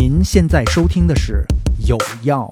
[0.00, 1.44] 您现在收听的是
[1.88, 2.48] 《有药》。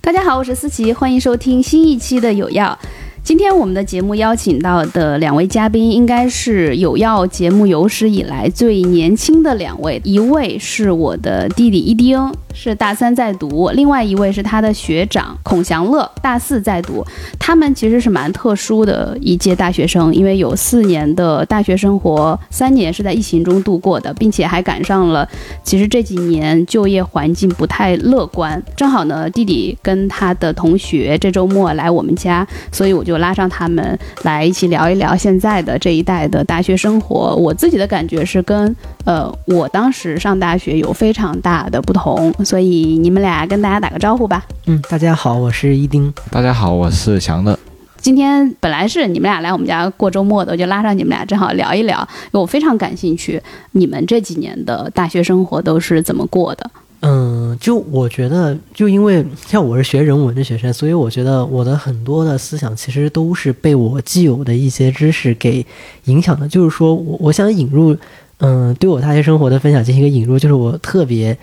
[0.00, 2.76] 大家好，我是思琪，欢迎收听新一期的《有药》。
[3.24, 10.00] 今天我们的节目邀请到的两位嘉宾，应该是有药节目有史以来最年轻的两位。
[10.02, 12.18] 一位是我的弟弟一丁，
[12.52, 17.06] 是大三在读；另外一位是他的学长孔祥乐，大四在读。
[17.38, 25.26] 他们其实是蛮特殊的一届大学生，因为有四年的大学生活，三年是在疫情中度过的，并且还赶上了
[25.62, 28.60] 其实这几年就业环境不太乐观。
[28.76, 37.34] 正好呢，弟弟跟他的同学这周末来我们家，所以我就拉上他们来一起聊一聊现在的这一代的大学生活。
[37.36, 44.44] 我自己的感觉是跟呃我当时上大学有非常大的不同，所以你们俩跟大家打个招呼吧。
[44.66, 46.12] 嗯，大家好，我是一丁。
[46.30, 47.58] 大家好，我是祥乐。
[47.98, 51.96] 今天本来是你们俩来我们家过周末的，我就拉上你们俩，正好聊一聊。
[52.00, 53.40] 因为我非常感兴趣，
[53.72, 56.68] 你们这几年的大学生活都是怎么过的？
[57.02, 65.66] 嗯，就我觉得，就因为像我是学人文的学生，所以我觉得我的很多的思想其实都是被我既有的一些知识给
[66.04, 66.48] 影响的。
[66.48, 67.96] 就是说我我想引入，
[68.38, 71.36] 嗯，对我大学生活的分享进行一个引入，就是我特别。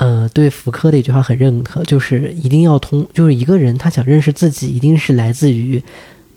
[0.00, 5.82] 呃，对福柯的一句话很认可，就是一定要通，就是一个人他想认识自己，一定是来自于，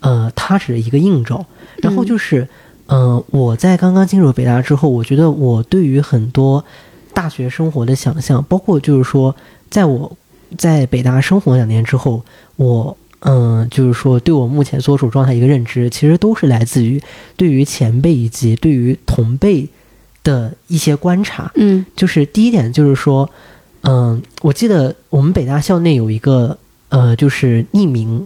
[0.00, 1.46] 呃，他者的一个映照。
[1.76, 2.48] 然后就是，
[2.88, 6.64] 嗯，我在刚刚进入北大之后，我觉得我对于很多
[7.14, 9.34] 大学生活的想象，包括就是说，
[9.70, 10.16] 在我
[10.58, 12.24] 在北大生活两年之后，
[12.56, 17.00] 我嗯，就是说对我目前所处状态一个认知，其实都是来自于
[17.36, 19.68] 对于前辈以及对于同辈
[20.24, 21.50] 的一些观察。
[21.54, 23.28] 嗯，就是第一点就是说。
[23.84, 26.56] 嗯，我记得我们北大校内有一个
[26.88, 28.24] 呃，就是匿名，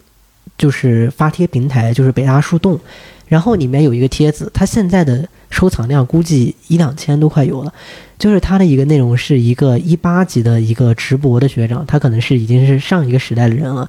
[0.59, 2.79] 就是发帖平台，就是北大树洞，
[3.27, 7.73] 然后里面有一个帖子，它现在的收藏量估计一两千都快有了，
[8.19, 13.89] 就是它的一个内容是一个一八级的一个直博的学长，他可能是已经是上一个时代的人了。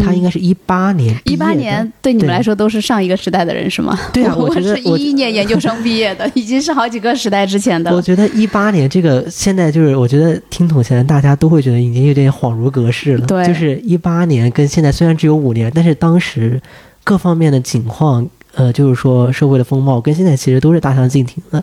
[0.00, 3.94] 他应该是一八年，一八年对你们来说都是上一个时代的人是吗？
[4.10, 7.94] 对啊， 我是一一年研究生毕业的，已经是好几个时代之前的。
[7.94, 13.26] 我觉得一八年这个现在就是，我觉得听筒前大家都会觉得已经有点恍如隔世了。
[13.26, 16.58] 对，就是一八年跟现在虽然只有五年，但是当时
[17.04, 21.62] 各方面的情况，呃，就是说社会的风貌跟现在其实都是大相径庭的，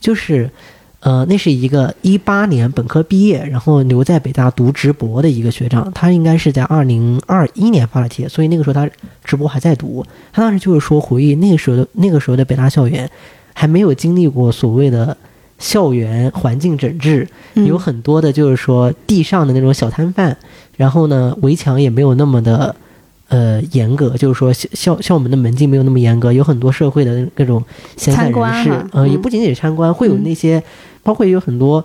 [0.00, 0.50] 就是。
[1.00, 8.90] 呃，那是一个一八年本科毕业，然后留在北大读直博的一个学长，他应该是在二零二一年发的帖，所以那个时候他
[9.22, 10.04] 直博还在读。
[10.32, 13.08] 他当时就是说回忆那个时候的那个时候的北大校园，
[13.54, 15.16] 还没有经历过所谓的
[15.60, 20.36] 校园环境整治，有很多的就是说地上的那种小摊贩，
[20.76, 22.74] 然后呢围墙也没有那么的。
[23.28, 27.60] 呃，严格就是说校校门的门禁没有那么严格，有很多社会的那种
[27.96, 30.62] 闲散人士，呃，也不仅仅是参观，会有那些，
[31.02, 31.84] 包括有很多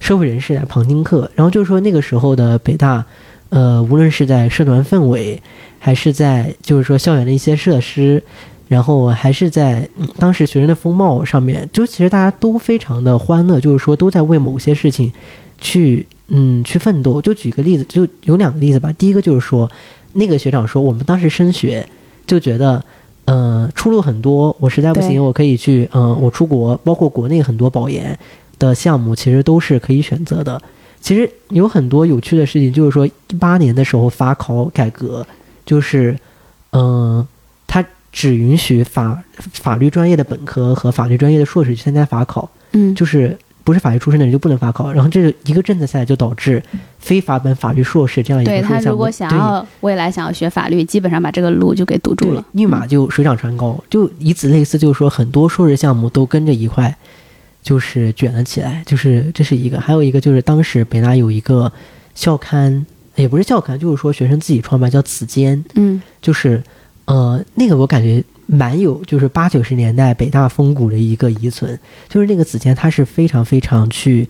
[0.00, 1.30] 社会人士来旁听课。
[1.34, 3.02] 然后就是说那个时候的北大，
[3.48, 5.40] 呃，无论是在社团氛围，
[5.78, 8.22] 还是在就是说校园的一些设施，
[8.68, 9.88] 然后还是在
[10.18, 15.10] 当时学生的风貌上面，就其实大家都非常的欢乐，就是说都在为某些事情
[15.58, 17.22] 去嗯去奋斗。
[17.22, 18.92] 就举个例子，就有两个例子吧。
[18.92, 19.70] 第一个就是说。
[20.12, 21.86] 那个学长说，我们当时升学
[22.26, 22.84] 就觉得，
[23.26, 28.18] 嗯，出路很多，我实在不行，我可以去，嗯，我出国，包括国内很多保研
[28.58, 30.60] 的项目，其实都是可以选择的。
[31.00, 35.26] 其实有很多有趣的事情，就是说一八年的时候法考改革，
[35.64, 36.16] 就是，
[36.72, 37.26] 嗯，
[37.66, 43.36] 他只允许法法律专业的本科和法律专业的硕士去参加法考，嗯，就是。
[43.64, 46.62] 不是法律出身的人就不能法考，然后这一个政策下来就导致
[46.98, 53.82] 非法本法律硕士这样一个对他如果想要未来想要学法律，基本上把这个路就给堵住了，立马就水涨船高。
[53.88, 56.94] 就以此类似，就是说很多硕士项目都跟着一块
[57.62, 59.80] 就是卷了起来，就是这是一个。
[59.80, 61.72] 还有一个就是当时北大有一个
[62.14, 62.84] 校刊，
[63.14, 66.62] 也不是校刊，就是说学生自己创办叫此间，嗯，就是
[67.04, 68.22] 呃那个我感觉。
[68.54, 74.28] 蛮有就是八九十年代北大风骨的一个遗存，就是那个子谦他是非常非常去，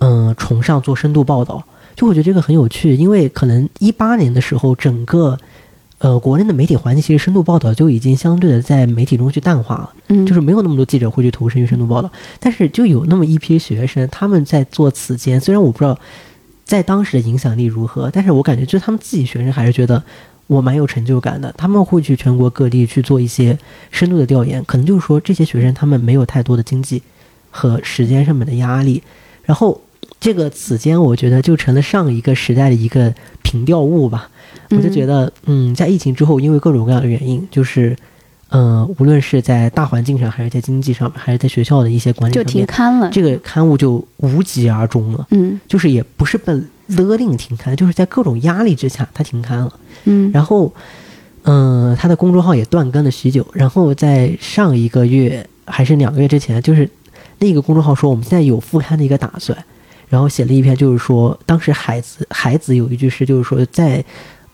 [0.00, 1.64] 嗯，崇尚做深度报道。
[1.96, 5.38] 就我觉得这个很有趣，因为可能一八年的时候，整个
[5.96, 12.12] 呃国内的媒体环境其实深度报道就已经相对的在媒体中去淡化了，嗯，就是没有那么多记者会去投身于深度报道。
[12.38, 15.98] 但是就有那么一批学生，他们在做此间，虽然我不知道
[16.66, 20.04] 在当时的影响力如何，但是我感觉就是他们自己学生还是觉得。
[20.48, 23.56] 我蛮有成就感的，他们会去全国各地去做一些
[23.92, 27.00] 深度的调研，可能就是说这些学生他们没有太多的经济
[27.50, 29.00] 和时间上面的压力，
[29.44, 29.80] 然后
[30.18, 34.28] 这个此间我觉得就成了上一个时代的一个凭吊物吧，
[34.70, 37.96] 我就觉得，嗯，在疫情之后，因为各种各样的原因，就是，
[38.48, 43.10] 嗯、无论是在大环境上，还是在经济上，还是在学校的一些管理就上面，停刊了。
[43.10, 45.26] 这个刊物就无疾而终了。
[45.30, 46.58] 嗯就是也不是被
[46.88, 49.72] 勒令停刊，就是在各种压力之下，他停刊了。
[50.04, 50.72] 嗯然后，
[51.42, 53.46] 嗯、他的公众号也断更了许久。
[53.52, 56.88] 然后在上一个月还是两个月之前，就是
[57.38, 59.56] 那个公众号说我们现在有复刊的一个打算，
[60.08, 64.04] 然后写了一篇，就是说当时海子海子有一句诗，就是说在。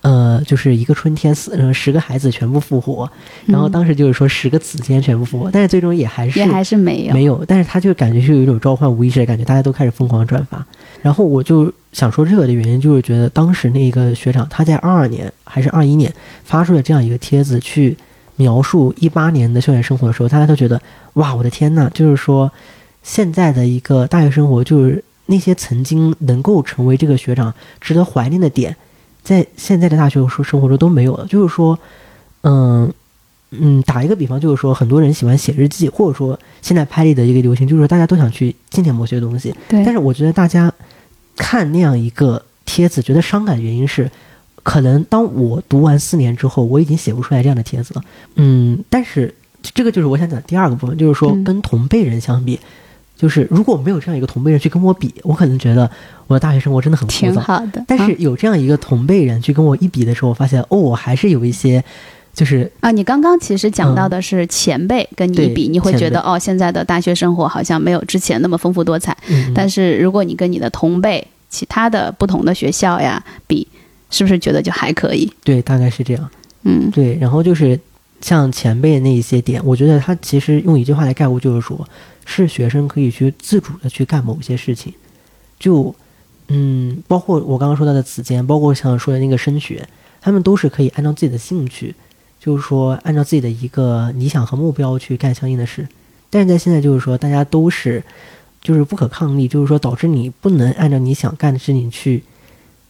[0.05, 3.09] 呃，就是一个春天死，呃，十个孩子全部复活，
[3.47, 7.13] 然后当时就是说十个子间全部复活，但是最终也还是嗯也还是没有。
[7.15, 10.63] 没有，但是他就感觉是有一种召唤无意识的感觉，大家都开始疯狂转发。
[11.01, 16.13] 然后我就想说这个的原因，就是觉得当时那个学长他在二二年还是二一年
[16.43, 17.97] 发出了这样一个帖子，去
[18.35, 20.79] 描述一八年的校园生活的时候，大家都觉得
[21.13, 22.51] 哇，我的天呐，就是说
[23.01, 27.51] 现在的一个大学生活，就是那些曾经能够成为这个学长
[27.81, 28.75] 值得怀念的点，
[29.25, 31.27] 在现在的大学生生活中都没有了。
[31.27, 31.77] 就是说，
[32.43, 32.93] 嗯。
[33.57, 39.55] 嗯，打一个比方，就是说，很多人喜欢写日记，或者说现在拍立得一个流行，就是说大家都想去纪念某些东西。
[39.69, 40.69] 对，但是我觉得大家
[41.37, 44.11] 看那样一个帖子，觉得伤感的原因是，
[44.63, 48.01] 可能当我读完四年之后，我已经写不出来这样的帖子了。
[48.35, 52.59] 嗯，但是这个就是我想讲的第二个部分，就是说嗯跟同辈人相比，
[53.15, 55.89] 就是如果没有这样一个同辈人去跟我比，我可能觉得
[56.27, 57.19] 我的大学生活真的很枯燥。
[57.19, 57.83] 挺好的。
[57.87, 61.83] 但是啊有这样一个同辈人去跟我一比的时候，我发现哦，我还是有一些
[62.33, 69.15] 就是啊，你刚刚其实讲到的是前辈跟你一比，你会觉得哦，现在的大学生活好像没有之前那么丰富多彩。
[69.27, 73.65] 嗯，但是如果你跟你的同辈、其他的不同的学校呀比，
[74.09, 75.31] 是不是觉得就还可以？
[75.43, 76.29] 对，大概是这样。
[76.63, 77.79] 嗯对，然后就是
[78.25, 81.87] 像前辈那一些点，我觉得他其实用一句话来概括，就是说，
[82.25, 84.91] 是学生可以去自主的去干某些事情，
[85.59, 85.93] 就
[86.47, 89.87] 嗯，包括我刚刚说到的子监，包括像说的那个升学，
[90.21, 91.93] 他们都是可以按照自己的兴趣，
[92.39, 95.87] 就是说按照自己的一个理想和目标去干相应的事。
[96.31, 98.03] 但是在现在，就是说大家都是
[98.59, 102.23] 就是不可抗力，就是说导致你不能按照你想干的事情去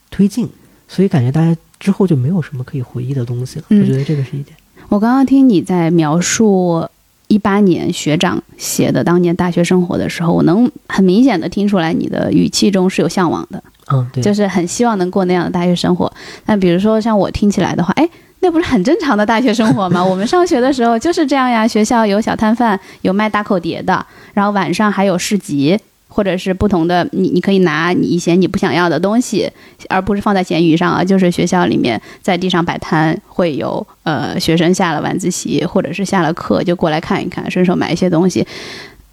[0.09, 0.47] 推进，
[0.87, 3.65] 所以感觉大家之后就没有什么可以回忆的东西了。
[3.67, 4.55] 嗯我觉得这个是一点。
[4.89, 6.87] 我刚刚听你在描述
[7.27, 16.11] 一八年学长写的当年大学生活的时候，我能很明显的听出来你的语气中是有向往的，嗯，对，就是很希望能过那样的大学生活。
[16.45, 18.07] 那比如说像我听起来的话，哎。
[18.41, 20.03] 那不是很正常的大学生活吗？
[20.05, 24.05] 我们上学的时候就是这样呀，学校有小摊贩，有卖大口碟的，
[24.35, 25.75] 然后晚上还有市集，
[26.15, 29.51] 或者是不同的，你你可以拿你以前你不想要的东西，
[29.89, 38.47] 而不是放在闲鱼上啊，就是学校里面在地上摆摊，会有呃学生下了晚自习或者是下了课就过来看一看，顺手买一些东西。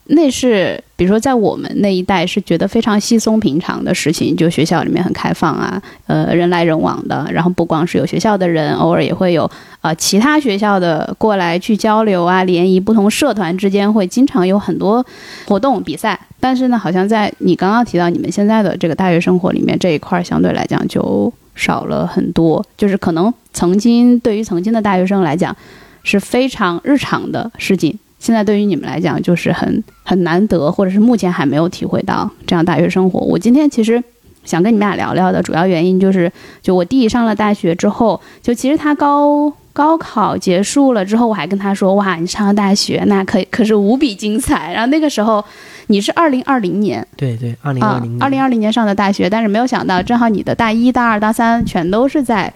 [0.06, 9.48] 那是比如说在我们那一代是觉得非常稀松平常的事情，就学校里面很开放啊，呃人来人往的，然后不光是有学校的人，偶尔也会有
[9.80, 15.04] 呃其他学校的过来去交流啊，联谊，不同社团之间会经常有很多
[15.46, 16.18] 活动比赛。
[16.40, 22.64] 但是呢，好像在你刚刚提到你们现在的这个大学生活里面这一块，儿，相对来讲就少了很多。
[22.76, 25.56] 就是可能曾经对于曾经的大学生来讲
[26.02, 33.18] 是非常日常的事情，现在对于你们来讲就是很很难得，或者是目前还没有体会到这样大学生活。
[33.20, 34.02] 我今天其实。
[34.44, 36.28] 想跟你们俩聊聊的主要原因就是，
[36.60, 45.44] 就我弟上了大学之后，就其实他高高考结束了之后，我还跟他说：“哇，你上了大学，那可可是无比精彩。”然后那个时候
[45.86, 52.52] 你是二零二零年对对，二零二啊零，二零二零年上的大学，但是没有想到，正好你的大一、大二、大三全都是在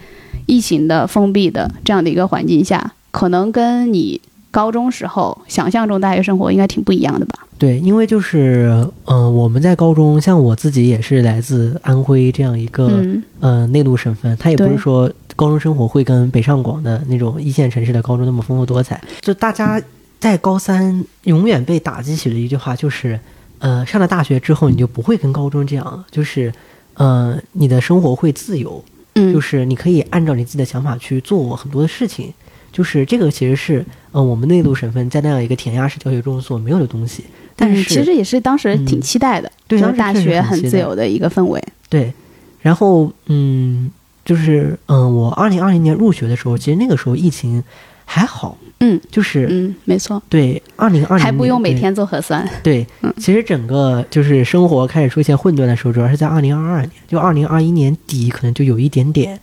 [0.47, 4.21] 疫情的封闭的这样的一个环境下，可能跟你
[4.57, 7.47] 高中时候想象中大学生活应该挺不一样的吧？
[7.59, 8.71] 对，因为就是
[9.05, 13.23] 嗯、呃我们在高中，像我自己也是来自安徽这样一个、嗯。
[13.41, 18.99] 呃内陆省份，它也不是说高中生活会跟北上广的那种一线城市的高中那么丰富多彩。
[19.21, 19.79] 就大家
[20.19, 23.21] 在高三永远被打击起的一句话就是，
[23.59, 26.51] 呃，上了大学之后你就不会跟高中这样了，就是
[26.95, 28.83] 呃你的生活会自由，
[29.17, 32.33] 嗯，就是你可以按照你自己的想法去做很多的事情，
[32.77, 37.25] 就是这个其实是呃我们内陆省份在那样一个填鸭式教学中所没有的东西。
[37.57, 41.63] 但是、嗯其实也是当时挺期待的，对就是大学很自由的一个氛围。
[41.89, 42.13] 对，
[42.61, 43.91] 然后嗯，
[44.27, 47.65] 就是嗯，我二零二零年入学的时候，其实那个时候疫情
[48.05, 52.47] 还好，嗯就是、嗯，没错，对二零二零还不用每天做核酸。
[52.63, 59.41] 对，嗯其实整个就是生活开始出现混乱的时候，主要是在二零二二年，就二零二一年底可能就有一点点，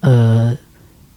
[0.00, 0.56] 呃，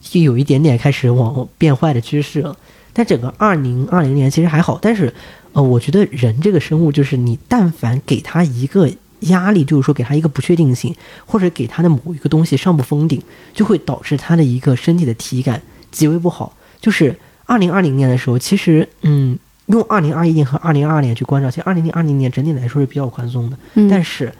[0.03, 2.55] 就有一点点开始往变坏的趋势了。
[2.95, 5.11] 但整个二零二零年其实还好，但是
[5.53, 8.87] 呃，我觉得人这个生物就是你但凡给他一个
[9.21, 10.93] 压力，就是说给他一个不确定性，
[11.25, 13.19] 或者给他的某一个东西上不封顶，
[13.51, 16.55] 就会导致他的一个身体的体感极为不好。
[16.79, 24.31] 就是二零二零年的时候，其实嗯，用二零二一年和二零二二年去关照，其实二零二零年整体来说是比较宽松的，嗯但是。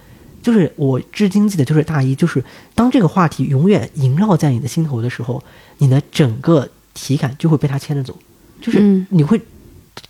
[0.44, 2.44] 就是我至今记得，就是大一，就是
[2.76, 5.42] 当这个话题永远萦绕在你的心头的时候，
[5.80, 8.16] 你的整个体感就会被它牵着走，
[8.62, 9.08] 就是嗯。
[9.10, 9.42] 你会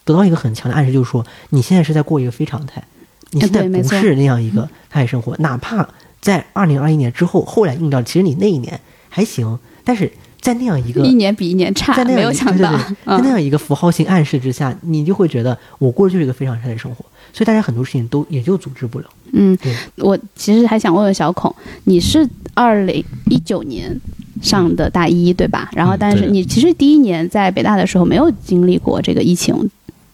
[0.03, 2.83] 得到一个很强的暗示，就是说你现在是在过一个非常态，
[3.29, 5.87] 你现在不是那样一个爱生活，哪怕
[6.19, 10.11] 在二零二一年之后，后来映照，其实你那一年还行，但是
[10.43, 19.05] 在那样一个一年比一年差，在那样一没有想到对对对，在那嗯样一个符号性暗示之下，你就会觉得我过的就是一个非常差的生活，所以大家很多事情都也就组织不了。
[19.31, 19.57] 嗯，
[19.95, 23.97] 我其实还想问问小孔，你是二零一九年
[24.41, 25.69] 上的大一对吧？
[25.71, 29.69] 然后但是你其实第一年在北大的时候没有经历过这个疫情，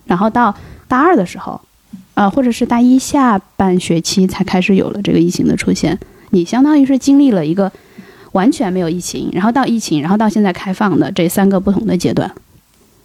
[0.06, 0.56] 然后到
[0.88, 1.60] 大二的时候，
[2.14, 5.98] 呃，或者是大一下半学期才开始有了这个疫情的出现。
[6.30, 7.72] 你相当于是经历了一个
[8.34, 12.32] 完全没有疫情，然后到疫情，然后到现在开放的这三个不同的阶段。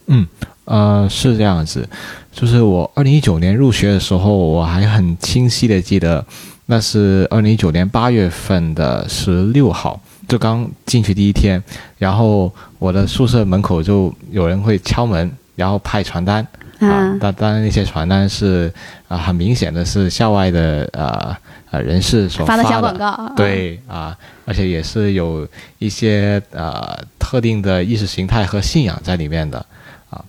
[0.07, 0.27] 嗯，
[0.67, 1.89] 呃，是这样子，
[2.31, 6.25] 就是我二零一九年入学的时候，我还很清晰的记得，
[6.67, 11.63] 那是二零一九年八月份的十六号，就刚进去第一天，
[11.97, 16.47] 然后我的宿舍门口就有人会敲门，然后派传单
[16.85, 18.73] 啊啊，当当然那些传单是
[19.09, 21.39] 啊、很明显的是校外的啊
[21.71, 25.47] 啊人士所发的的小广告，啊，对啊，而且也是有
[25.79, 29.65] 一些呃特定的意识形态和信仰在里面的
[30.11, 30.25] 啊。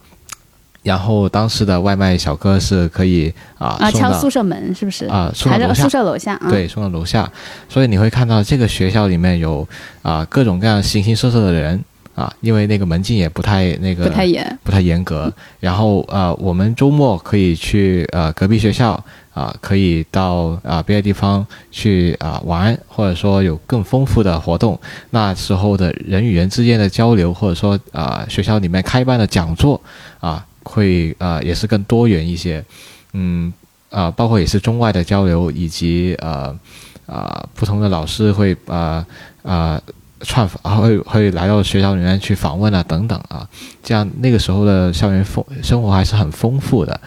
[0.83, 5.05] 然后当时的外卖小哥是可以啊敲宿舍门是不是？
[5.07, 6.47] 啊送到宿舍楼下啊？
[6.49, 7.27] 对送到楼下，
[7.67, 9.67] 所以你会看到这个学校里面有
[10.03, 11.83] 啊各种各样形形色色的人
[12.15, 14.59] 啊，因为那个门禁也不太那个不太严。
[14.63, 15.31] 不太严格。
[15.59, 18.91] 然后呃，我们周末可以去呃隔壁学校
[19.33, 24.79] 啊、可以到啊、别的地方去啊、玩，或者说有更丰富的活动。
[25.09, 29.81] 那时候的人与人之间的交流，或者说啊、学校里面开办的讲座
[30.21, 32.63] 啊、会啊、也是更多元一些。
[33.11, 33.51] 嗯
[33.89, 36.57] 啊、包括也是中外的交流，以及呃
[37.05, 39.05] 啊、不同的老师会啊
[39.43, 39.81] 啊。
[40.25, 43.47] 串访会会来到学校里面去访问啊，等等啊，
[43.83, 46.99] 这样那个时候的校园丰生活还是很丰富的。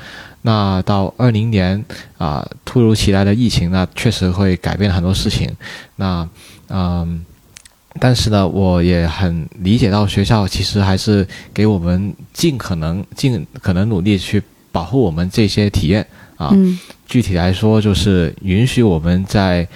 [0.42, 1.84] 那到二零年
[2.16, 5.50] 啊、突如其来的疫情呢，确实会改变很多事情。
[5.96, 6.26] 那
[6.68, 7.24] 嗯，
[8.00, 16.06] 但是呢，我也很理解到学校其实还是给我们尽可能尽可能努力去保护我们这些体验
[16.36, 16.50] 啊。
[16.52, 19.66] 嗯具体来说，就是允许我们在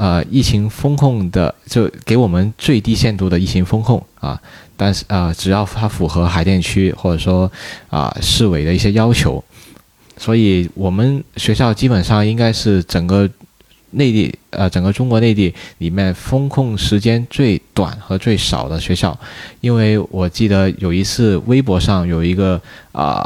[0.00, 4.40] 呃疫情风控的，就给我们最低限度的疫情风控啊，
[4.74, 7.50] 但是啊、呃只要它符合海淀区或者说
[7.90, 9.44] 啊、市委的一些要求，
[10.16, 13.28] 所以我们学校基本上应该是整个
[13.90, 19.18] 内地呃整个中国内地里面风控时间最短和最少的学校，
[19.60, 22.58] 因为我记得有一次微博上有一个
[22.92, 23.22] 啊、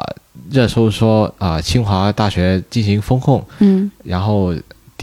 [0.51, 4.53] 热搜说啊、清华大学进行风控，嗯，然后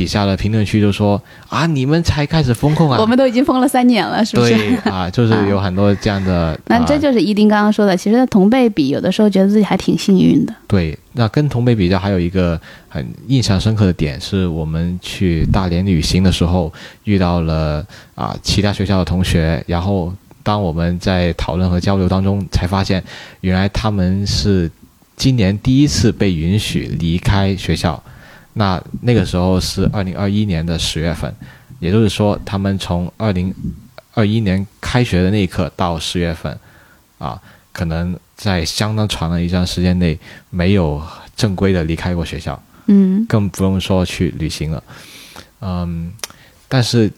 [0.01, 4.55] 底下的评论区就说啊你们才开始封控啊，我们都已经封了三年了，是不是？
[4.55, 10.55] 对啊，就是 有很多这样的，那这啊就是一丁刚刚说的，其实同辈比，有的时候觉得自己还挺幸运的。
[10.67, 23.03] 对，那跟同辈比较，还有一个很印象深刻的点，是我们去大连旅行的时候遇到了啊其他学校的同学，然后当我们在讨论和交流当中，才发现
[23.41, 24.71] 原来他们是
[25.15, 28.01] 今年第一次被允许离开学校。
[28.53, 31.33] 那那个时候是二零二一年的十月份，
[31.79, 33.53] 也就是说，他们从二零
[34.13, 36.57] 二一年开学的那一刻到十月份，
[37.17, 37.41] 啊，
[37.71, 41.01] 可能在相当长的一段时间内没有
[41.35, 44.83] 正规的离开过学校，嗯更不用说去旅行了。
[45.61, 46.11] 嗯，
[46.67, 47.11] 但是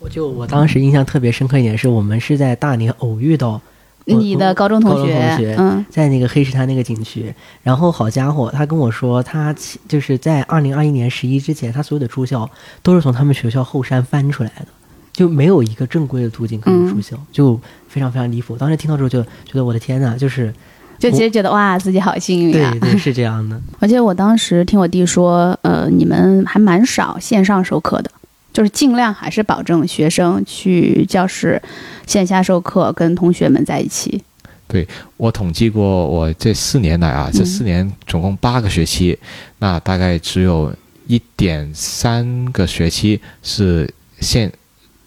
[0.00, 3.60] 我就我当时印象特别深刻一点是我们是在大连偶遇到我
[4.04, 12.48] 你的高中同学，同学嗯在那个黑石滩那个景区，然后好家伙，他跟我说，他其就是在二零二一年十一之前，他所有的住校
[12.82, 14.66] 都是从他们学校后山翻出来的，
[15.12, 18.56] 就没有一个正规的途径可以住校，就非常非常离谱。
[18.56, 20.52] 当时听到之后就觉得我的天呐，就是
[20.98, 22.80] 就其实觉得哇，自己好幸运啊对！
[22.80, 28.10] 对是这样的， 而且我当时听我弟说，呃，你们还蛮少线上授课的，
[28.52, 31.60] 就是尽量还是保证学生去教室
[32.06, 34.22] 线下授课，跟同学们在一起。
[34.68, 39.18] 对我统计过，我这四年来啊，这四年总共八个学期，
[39.58, 40.74] 那大概只有
[41.06, 44.50] 一点三个学期是线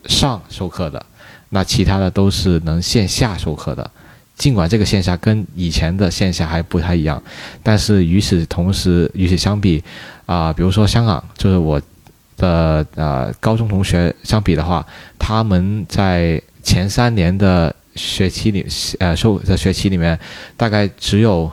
[0.06, 1.04] 上授课的，
[1.50, 3.90] 那其他的都是能线下授课的。
[4.38, 7.24] 尽管这个线下跟以前的线下还不太一样，
[7.64, 9.82] 但是与此同时，与此相比，
[10.26, 11.82] 啊、比如说香港，就是我
[12.38, 14.86] 的呃高中同学相比的话，
[15.18, 18.66] 他们在前三年的学期里
[19.00, 20.20] 呃受的学期里面，
[20.58, 21.52] 大概只有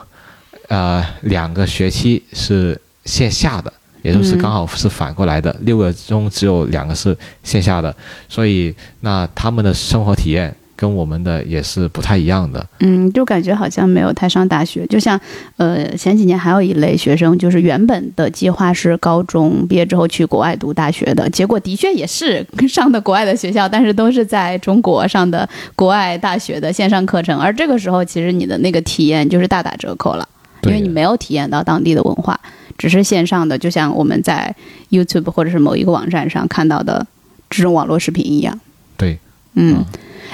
[0.67, 3.71] 呃两个学期是线下的。
[4.01, 7.95] 也就是刚好是反过来的，六个中只有两个是线下的，
[8.27, 12.65] 所以那他们的生活体验跟我们的也是不太一样的。
[12.79, 14.85] 嗯，就感觉好像没有太上大学。
[14.87, 15.19] 就像
[15.57, 30.27] 呃前几年还有一类学生，就是原本的计划是高中毕业之后去国外读大学的，结果的确也是上的国外的学校，但是都是在中国上的国外大学的线上课程，而这个时候其实你的那个体验就是大打折扣了，
[30.63, 32.39] 因为你没有体验到当地的文化。
[32.75, 34.53] 只是线上的，就像我们在
[34.89, 37.05] YouTube 或者是某一个网站上看到的
[37.47, 38.59] 这种网络视频一样。
[38.97, 39.19] 对，
[39.55, 39.83] 嗯，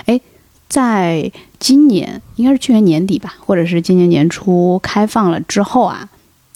[0.05, 0.19] 哎，
[0.67, 6.07] 在今年应该是去年年底吧，或者是今年年初开放了之后啊，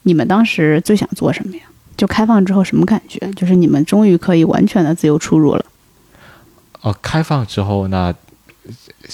[0.03, 1.63] 你们当时最想做什么呀？
[1.96, 3.20] 就开放之后什么感觉？
[3.36, 5.65] 就是你们终于可以完全的自由出入了。
[6.82, 8.13] 哦，开放之后，那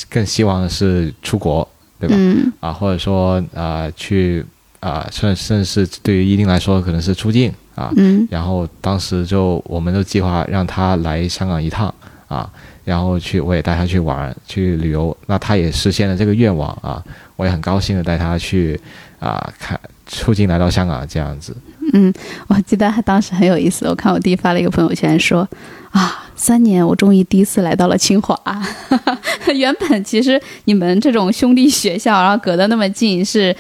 [0.10, 1.68] 更希望的是出国，
[2.00, 2.16] 对吧？
[2.18, 2.52] 嗯。
[2.60, 4.46] 啊，或者说啊，去。
[4.80, 7.92] 啊，甚甚至是对于伊定来说，可能是出境啊。
[7.98, 8.26] 嗯。
[8.32, 11.94] 然后当时就我们就计划让他来香港一趟
[12.30, 12.50] 啊，
[12.90, 17.04] 然后去我也带他去玩去旅游，那他也实现了这个愿望啊，
[17.36, 18.80] 我也很高兴的带他去
[19.20, 21.56] 啊看出境来到香港这样子。
[21.94, 22.12] 嗯，
[22.48, 25.48] 我记得他当时很有意思，我看我弟发了一个朋友圈说
[25.92, 28.36] 啊，三年我终于第一次来到了清华。
[29.54, 33.56] 原本其实你们这种兄弟学校，然后隔得那么近是。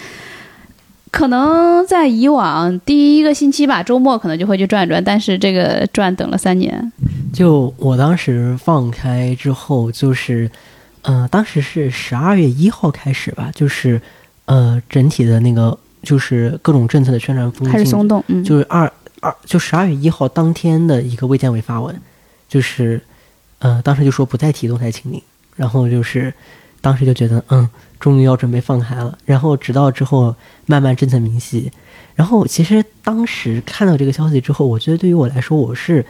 [1.12, 6.92] 可能在以往第一个星期吧，周末可能就会去转转，但是这个转等了三年。
[7.34, 10.50] 就我当时放开之后，就是，
[11.01, 14.00] 呃，当时是十二月一号开始吧，就是，
[14.46, 22.00] 呃，整体的那个就是各种政策的宣传风开始松动，嗯，就是二二就十二月一号当天的一个卫健委发文，
[22.48, 23.01] 就是，
[23.60, 25.22] 呃，当时就说不再提动态清零，
[25.56, 26.32] 然后就是，
[26.82, 27.68] 当时就觉得嗯。
[28.00, 30.34] 终于要准备放开了，然后直到之后
[30.70, 31.72] 慢慢政策明晰，
[32.14, 36.05] 然后其实当时看到这个消息之后，我觉得对于我来说，我是，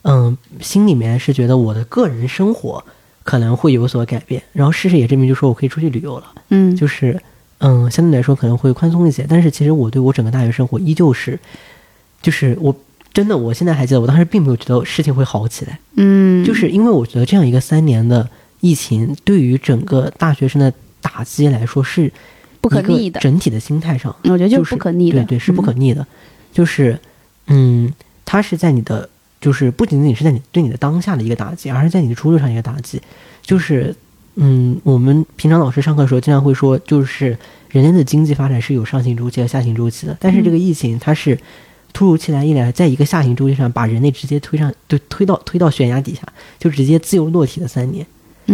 [0.00, 2.82] 嗯，心里面是觉得我的个人生活
[3.22, 7.20] 可能会有所改变，然后事实也证明，就说我可以出去旅游了，嗯，就是，
[7.58, 11.38] 嗯，相对来说可能会宽松一些，但是其实我对我整个大学生活依旧是，
[12.22, 12.74] 就是我
[13.12, 18.26] 真的我现在还记得，我当时并没有觉得事情会好起来，嗯，就是因为我觉得这样一个三年的
[18.60, 20.72] 疫情对于整个大学生的。
[21.00, 22.12] 打击来说是
[22.68, 26.06] 不可逆的，整体的心态上，我觉得就是不可逆的，对对是不可逆的，
[26.52, 26.98] 就是
[27.46, 27.92] 嗯，
[28.24, 29.08] 它是在你的，
[29.40, 33.00] 就是不仅仅是在你对你的当下的一个打击，而是在你的出路上一个打击，
[33.42, 33.94] 就是
[34.36, 37.36] 嗯，我们平常老师上课的时候经常会说，就是
[37.70, 41.38] 人类的经济发展是有上行周期和下行周期的，但是这个疫情它是
[41.92, 46.22] 突如其来一来，在一个下行周期上把人类直接推上，对推到推到悬崖底下，
[46.58, 48.06] 就直接自由落体的三年，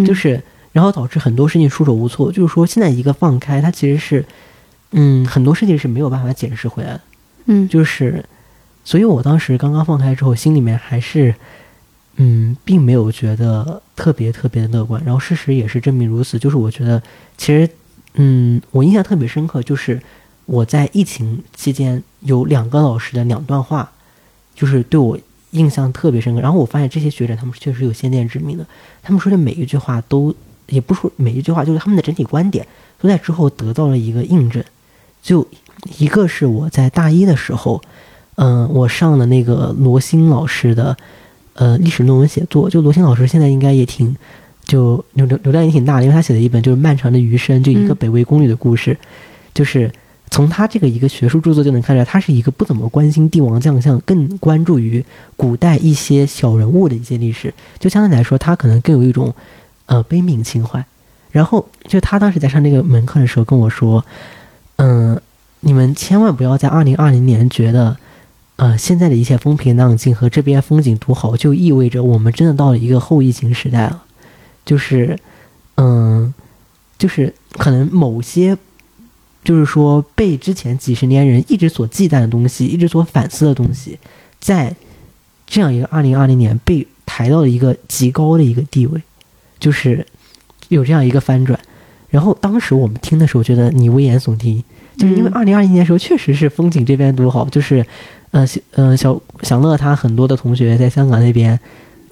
[0.06, 0.40] 就是。
[0.74, 4.26] 然后导致很多事情束手无措，就是说现在一个放开，它其实是，
[4.90, 7.00] 嗯，很多事情是没有办法解释回来的，
[7.44, 8.24] 嗯，就是，
[8.84, 11.32] 所以我当时刚刚放开之后，心里面还是，
[12.16, 15.00] 嗯，并没有觉得特别特别的乐观。
[15.04, 17.00] 然后事实也是证明如此，就是我觉得
[17.38, 17.70] 其实，
[18.14, 20.02] 嗯，我印象特别深刻，就是
[20.44, 23.92] 我在疫情期间有两个老师的两段话，
[24.56, 25.16] 就是对我
[25.52, 26.40] 印象特别深刻。
[26.40, 28.66] 然后我发现这些学者他们确实有先见之明的，
[29.04, 30.34] 他们说的每一句话都。
[30.68, 32.66] 也不说每一句话，就是他们的整体观点
[33.00, 34.62] 都在之后得到了一个印证。
[35.22, 35.46] 就
[35.98, 37.80] 一个是我在大一的时候，
[38.36, 40.96] 嗯，我上的那个罗新老师的
[41.54, 42.68] 呃历史论文写作。
[42.68, 44.14] 就罗新老师现在应该也挺
[44.64, 48.96] 就流流流量也挺大的，因为他写的一本就是《漫长的余生》，就一个北魏宫女的故事。
[49.54, 49.90] 就是
[50.30, 55.04] 从他这个一个学术著作就能看出来，他是一个不怎么关心帝王将相，更关注于
[55.36, 57.52] 古代一些小人物的一些历史。
[57.78, 59.34] 就相对来说，他可能更有一种。
[59.86, 60.84] 呃，悲悯情怀。
[61.30, 64.04] 然后就他当时在上那个门课的时候跟我说
[64.76, 65.20] ：“嗯，
[65.60, 67.96] 你们千万不要在二零二零年觉得，
[68.54, 74.04] 呃，现在的一切风平浪静和这边风景独好，就意味着我们真的到了一个后疫情时代了。
[74.64, 75.18] 就是，
[75.74, 76.32] 嗯，
[76.96, 78.56] 就是可能某些，
[79.42, 83.98] 就是说被之前几十年人一直所忌惮的东西，一直所反思的东西，
[84.38, 84.76] 在
[85.48, 89.02] 这样一个二零二零年被抬到了一个极高的一个地位。”
[89.64, 90.06] 就是
[90.68, 91.58] 有这样一个翻转，
[92.10, 94.62] 然后当时我们听的时候觉得你危言耸听，
[94.98, 97.82] 就是因为二零二一年的时候确实是风景这边独好，就是，
[98.30, 101.58] 呃，呃，小小乐他很多的同学在香港那边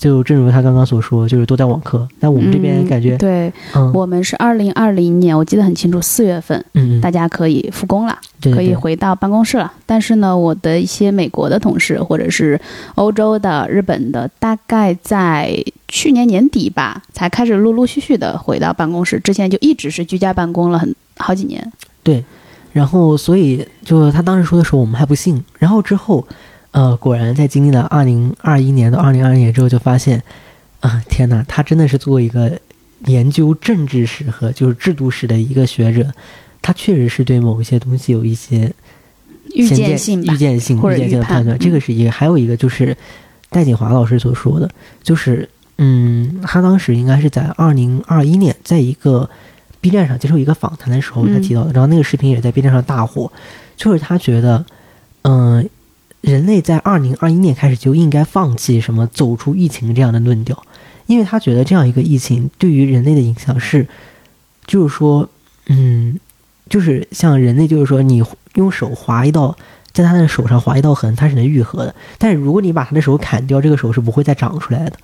[0.03, 2.09] 就正如他刚刚所说，就是都在网课。
[2.19, 8.19] 那我们这边嗯感觉，对嗯我们是二零二零年，我记得很清楚，四月份嗯嗯，大家可以复工了。
[8.53, 9.73] 可以回到办公室了。
[9.87, 12.61] 但是呢，我的一些美国的同事，或者是
[12.97, 19.21] 欧洲的、日本的，大概在去年年底吧，才开始陆陆续续的回到办公室。
[19.21, 21.73] 之前就一直是居家办公了很好几年。
[22.03, 22.25] 对，
[22.73, 25.41] 然后所以就他当时说的时候，我们还不信。
[25.61, 26.27] 然后之后，
[26.73, 30.23] 呃，果然在经历了二零二一年到二零二二年之后，就发现，
[30.81, 32.59] 啊、天哪，他真的是作为一个
[33.07, 36.11] 研究政治史和就是制度史的一个学者，
[36.61, 38.73] 他确实是对某一些东西有一些
[39.55, 42.11] 预见见性预，见性、预见性的判判断，嗯这个是一个。
[42.11, 42.97] 还有一个就是
[43.51, 44.71] 戴锦华老师所说的，
[45.03, 49.29] 就是嗯，他当时应该是在二零二一年，在一个
[49.83, 53.31] B 站上接受一个访谈的时候，他嗯提到的，然后那个视频也在 B 站上大火，
[53.77, 54.65] 就是他觉得，
[55.23, 55.69] 嗯、
[56.23, 60.61] 人类在二零二一年开始就应该放弃什么走出疫情这样的论调，
[61.07, 63.87] 因为他觉得这样一个疫情对于人类的影响是，
[64.67, 65.29] 就是说，
[65.67, 66.19] 嗯，
[66.71, 68.23] 就是像人类，就是说你
[68.55, 69.55] 用手划一道，
[69.93, 71.95] 在他的手上划一道痕，它是能愈合的。
[72.17, 74.97] 但是如果你把他的手砍掉，这个手是不会再长出来的。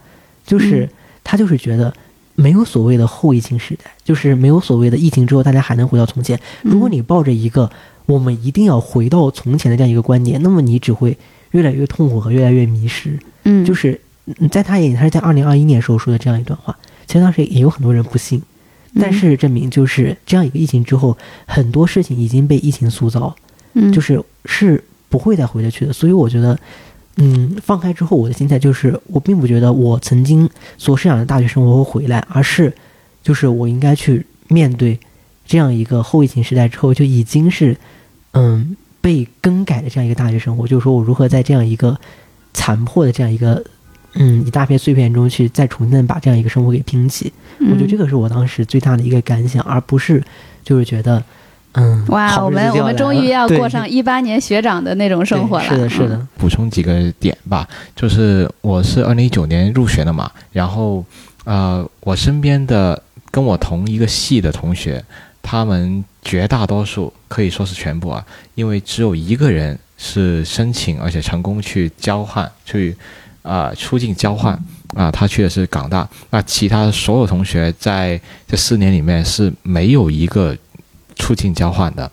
[0.47, 0.89] 就是、嗯
[1.25, 1.93] 他就是觉得
[2.37, 6.41] 没有所谓的后疫情时代，就是没有所谓的疫情之后大家还能回到从前。
[6.63, 7.71] 如果你抱着一个
[8.09, 11.17] 我们一定要回到从前的这样一个观点，那么你只会
[11.51, 13.19] 越来越痛苦和越来越迷失。
[13.45, 16.75] 嗯，就是嗯在他眼里，他是在二零二一年时候说的这样一段话。
[17.07, 18.43] 其实当时也有很多人不信，
[18.99, 21.17] 但事实证明就是这样一个疫情之后，
[21.47, 23.37] 很多事情已经被疫情塑造，
[23.75, 25.93] 嗯，就是是不会再回得去的。
[25.93, 26.59] 所以我觉得，
[27.17, 32.73] 嗯，放开之后，我的心态就是，我并不觉得我曾经所设想的大学生活会回来，而是
[33.23, 34.99] 就是我应该去面对
[35.47, 37.75] 这样一个后疫情时代之后，就已经是
[38.33, 41.99] 嗯被更改的这样一个大学生活，就是说我如何在这样一个
[42.53, 43.65] 残破的这样一个。
[44.15, 48.09] 嗯，一大片碎片中去再重新把这样一个生活给拼起，我觉得这个。
[48.09, 50.25] 是我当时最大的一个感想，而不是
[50.65, 51.23] 就是觉得，
[51.73, 55.65] 嗯，哇，我们我们终于要过上一八年学长的那种生活了。
[55.65, 61.05] 是的，是嗯的，补充几个点吧，就是我是二零一九年入学的嘛，然后
[61.45, 65.05] 呃，我身边的跟我同一个系的同学，
[65.51, 68.23] 他们绝大多数可以说是全部啊，
[68.55, 72.95] 因为只有一个人是申请而且成功去交换，去
[73.41, 74.53] 啊、出境交换
[74.95, 80.55] 啊、他去的是港大，那其他所有同学在这四年里面是没有一个
[81.17, 82.11] 出境交换的。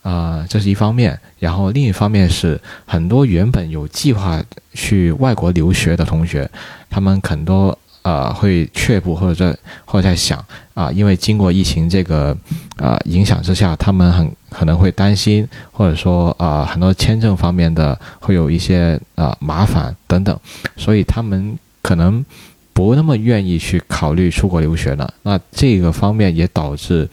[0.00, 6.50] 啊，这是一方面，然后另一方面是很多原本有计划去外国留学的同学，
[6.88, 12.36] 他们很多呃会却步或者在或者在想啊、因为经过疫情这个
[12.78, 20.38] 呃影响之下，他们很可能会担心，或者说啊、很多签证方面的会有一些呃麻烦等等，
[20.76, 22.24] 所以他们可能
[22.72, 25.12] 不那么愿意去考虑出国留学了。
[25.22, 27.06] 那这个方面也导致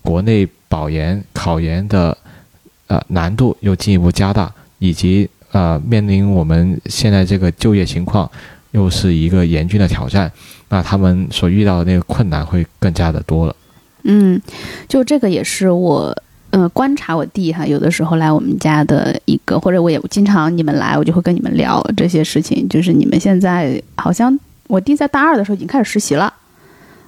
[0.00, 2.16] 国内保研考研的
[2.86, 8.28] 呃难度又进一步加大，以及呃面临我们现在这个就业情况
[8.72, 10.30] 又是一个严峻的挑战，
[10.68, 13.54] 那他们所遇到的那个困难会更加的多了。
[14.02, 14.40] 嗯，
[14.88, 16.14] 就这个也是我
[16.50, 22.68] 呃观察我弟哈，有的时候来我们家的一个，或者我也经常你们来，我就会跟你们聊这些事情。
[22.68, 26.32] 就是你们现在好像我弟在大二的时候已经开始实习了，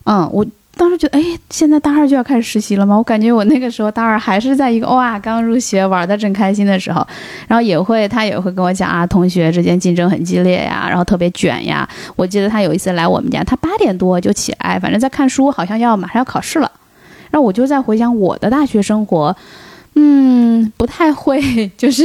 [0.04, 2.96] 嗯，我当时觉得，哎，现在大二就要开始实习了吗？
[2.96, 7.06] 我感觉我那个时候大二还是在一个哇刚入学玩的正开心的时候，
[7.48, 11.88] 然后也会他也会跟我讲啊，同学之间竞争很激烈呀，然后特别卷呀。
[12.16, 16.70] 我记得他有一次来我们家，他八点多就起来，反正在看书，好像要马上要考试了。
[17.30, 19.36] 然后我就在回想我的大学生活，
[19.96, 21.40] 嗯，不太会，
[21.78, 22.04] 就是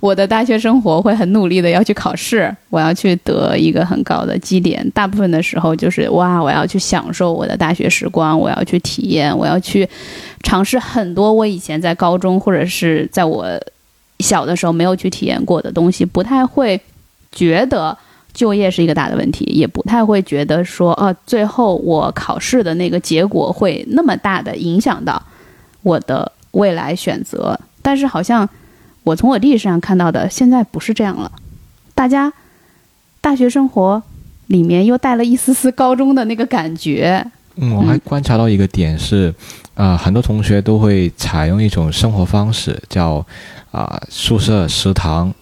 [0.00, 4.88] 我的大学生活会很努力的要去考试，我要去得一个很高的绩点。
[4.90, 9.88] 大部分的时候就是哇，我要去享受我的大学时光，我要去体验，我要去
[10.42, 13.46] 尝试很多我以前在高中或者是在我
[14.20, 16.80] 小的时候没有去体验过的东西，不太会
[17.32, 17.96] 觉得。
[18.32, 25.22] 就业是一个大的问题，也不太会觉得说，哦、最后我考试的那个结果会那么大的影响到
[25.82, 27.58] 我的未来选择。
[27.82, 28.48] 但是好像
[29.04, 31.30] 我从我弟身上看到的，现在不是这样了。
[31.94, 32.32] 大家
[33.20, 34.02] 大学生活
[34.48, 37.24] 里面又带了一丝丝高中的那个感觉。
[37.56, 39.32] 嗯，我还观察到一个点是，
[39.74, 43.24] 啊、很多同学都会采用一种生活方式，叫
[43.70, 45.32] 啊、宿舍、食堂、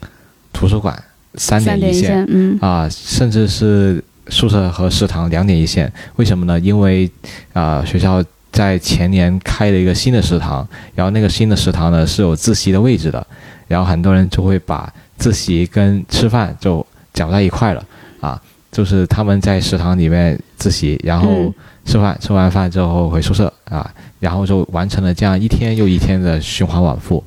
[0.53, 0.94] 图书馆
[1.37, 2.11] 三三点点一线。
[2.11, 5.90] 线，嗯啊、甚至是宿舍和食堂两点一线。
[6.16, 6.61] 为什么呢？
[6.61, 7.11] 因为
[7.55, 13.26] 啊、学校在前年开了一个新的食堂，然后那个新的食堂呢是有自习的位置的，
[13.66, 17.84] 然后很多人就会把自习跟吃饭就搅在一块了
[18.20, 18.40] 啊。
[18.70, 27.22] 就是他们在食堂里面自习，然后嗯吃饭，吃完饭之后回宿舍啊，然后就完成了这样一天又一天的循环往复。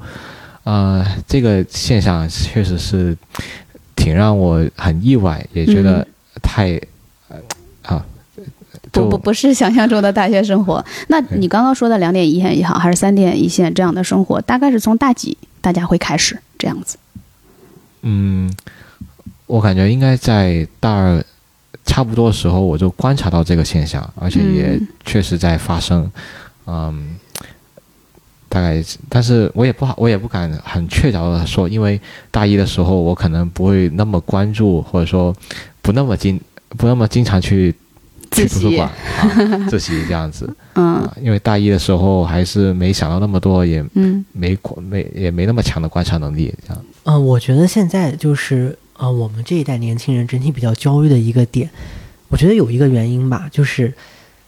[0.63, 3.15] 呃，这个现象确实是
[3.95, 6.07] 挺让我很意外，也觉得
[6.41, 6.81] 太、
[8.95, 10.83] 不不不是想象中的大学生活。
[11.07, 16.97] 那你刚刚说的两点一线也好，还是三点一线这样的生活，大概是从大几大家会开始这样子？
[18.01, 18.51] 嗯，
[19.47, 21.23] 我感觉应该在大二
[21.85, 26.09] 差不多的时候，我就观察到这个现象，而且也嗯确实在发生。
[26.67, 27.15] 嗯，
[28.49, 31.99] 大概，但是我也不好，我也不敢很确凿的说，因为
[32.31, 35.35] 大一的时候我可能不会那么关注，或者说
[35.81, 37.73] 不那么经不那么经常去
[38.43, 40.47] 去图书馆啊 自习这样子。
[40.73, 40.95] 嗯。
[40.95, 44.23] 啊，因为大一的时候还是没想到那么多，也嗯。
[44.31, 44.57] 没
[44.89, 46.85] 没也没那么强的观察能力，这样。
[47.03, 51.69] 呃，我觉得现在就是呃，我们这一代年轻人整体比较焦虑的一个点，
[52.29, 53.93] 我觉得有一个原因吧，就是，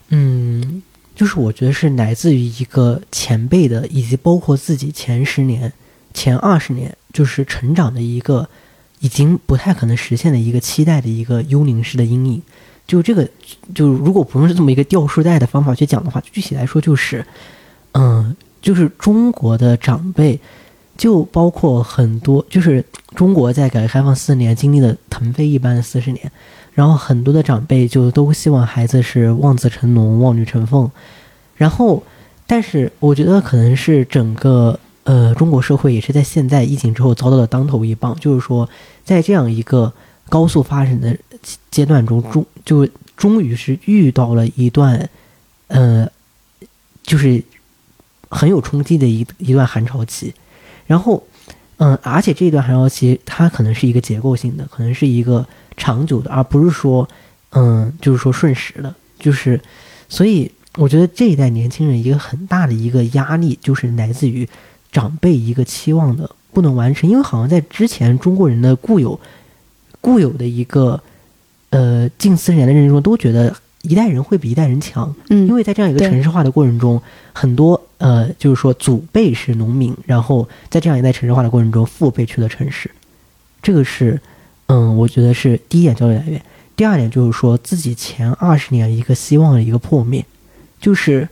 [0.09, 0.81] 嗯，
[1.15, 5.71] 就是我觉得是来自于一个前辈的，以及包括自己前十年、
[6.13, 8.47] 前二十年，就是成长的一个
[8.99, 12.41] 已经不太可能实现的一个期待的一个幽灵式的阴影。
[12.87, 13.29] 就这个，
[13.75, 17.23] 就如果不用这么一个掉书袋的方法去讲的话，具体来说就是，
[17.91, 20.39] 嗯，就是中国的长辈。
[20.97, 22.83] 就包括很多，就是
[23.15, 26.31] 中国在改革开放四年经历了腾飞一般的四十年，
[26.73, 30.89] 然后很多的长辈就都希望孩子是望子成龙、望女成凤，
[31.55, 32.01] 然后，
[32.47, 38.67] 但是我觉得可能是整个呃中国社会也是在现在疫情之后遭到了当头一棒，就是说
[39.05, 39.93] 在这样一个
[40.29, 41.15] 高速发展的
[41.71, 45.09] 阶段中，终就终于是遇到了一段，
[45.67, 46.09] 呃，
[47.03, 47.43] 就是
[48.29, 50.33] 很有冲击的一一段寒潮期。
[50.85, 51.23] 然后，
[51.77, 57.07] 嗯，而且这一段寒潮期它可能是一个结构性的，可能是一个长久的，而不是说，
[57.51, 59.59] 嗯，就是说瞬时的，就是，
[60.07, 64.47] 所以我觉得这一代年轻人一个很大的一个压力，就是来自于
[64.91, 69.19] 长辈一个期望的不能完成，因为好像在之前中国人的固有
[69.99, 71.01] 固有的一个
[71.69, 77.01] 呃近四十年的认知中，都觉得一代人会比一代人强，嗯，因为在这样一个城市化的过程中，
[77.33, 82.89] 很多呃，就是说祖辈是农民，然后在这样一代城市化的过程中，父辈去了城市，
[83.61, 84.19] 这个是
[84.67, 86.41] 嗯，我觉得是第一点焦虑来源。
[86.75, 90.23] 第二点就是说自己前二十年一个希望的一个破灭，
[90.79, 91.27] 就是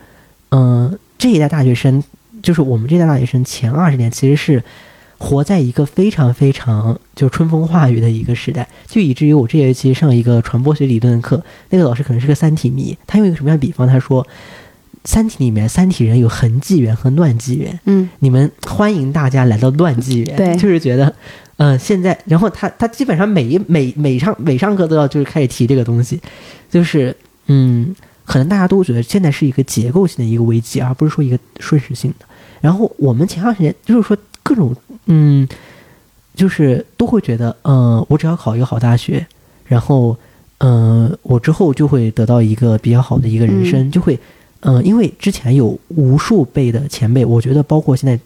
[0.50, 2.04] 嗯，这一代大学生，
[2.41, 4.63] 就是我们这代大学生前二十年其实是
[5.17, 13.88] 活在一个非常非常就春风化雨的一个时代，就以至于我这学期上一个传播学理论的课，那个老师可能是个三体迷，他用一个什么样的比方？
[13.88, 14.25] 他说，
[15.06, 21.13] 三体里面三体人有痕纪元和乱纪元，嗯你们欢迎大家来到乱纪元，对就是觉得，
[21.58, 26.19] 嗯、现在，然后他他基本上每一每每上每上课都要就是开始提这个东西，
[26.69, 27.15] 就是
[27.47, 32.25] 嗯，可能大家都觉得现在是一个结构性的一个危机，而不是说一个瞬时性的。
[32.60, 34.75] 然后我们前段时间就是说各种
[35.06, 35.48] 嗯，
[36.36, 39.26] 就是都会觉得，嗯、我只要考一个好大学，
[39.65, 40.18] 然后
[40.60, 44.20] 嗯、呃我之后就会得到一个比较好的一个人生，就会。
[44.62, 48.20] 嗯、因为之前有无数辈的前辈，我觉得包括现在，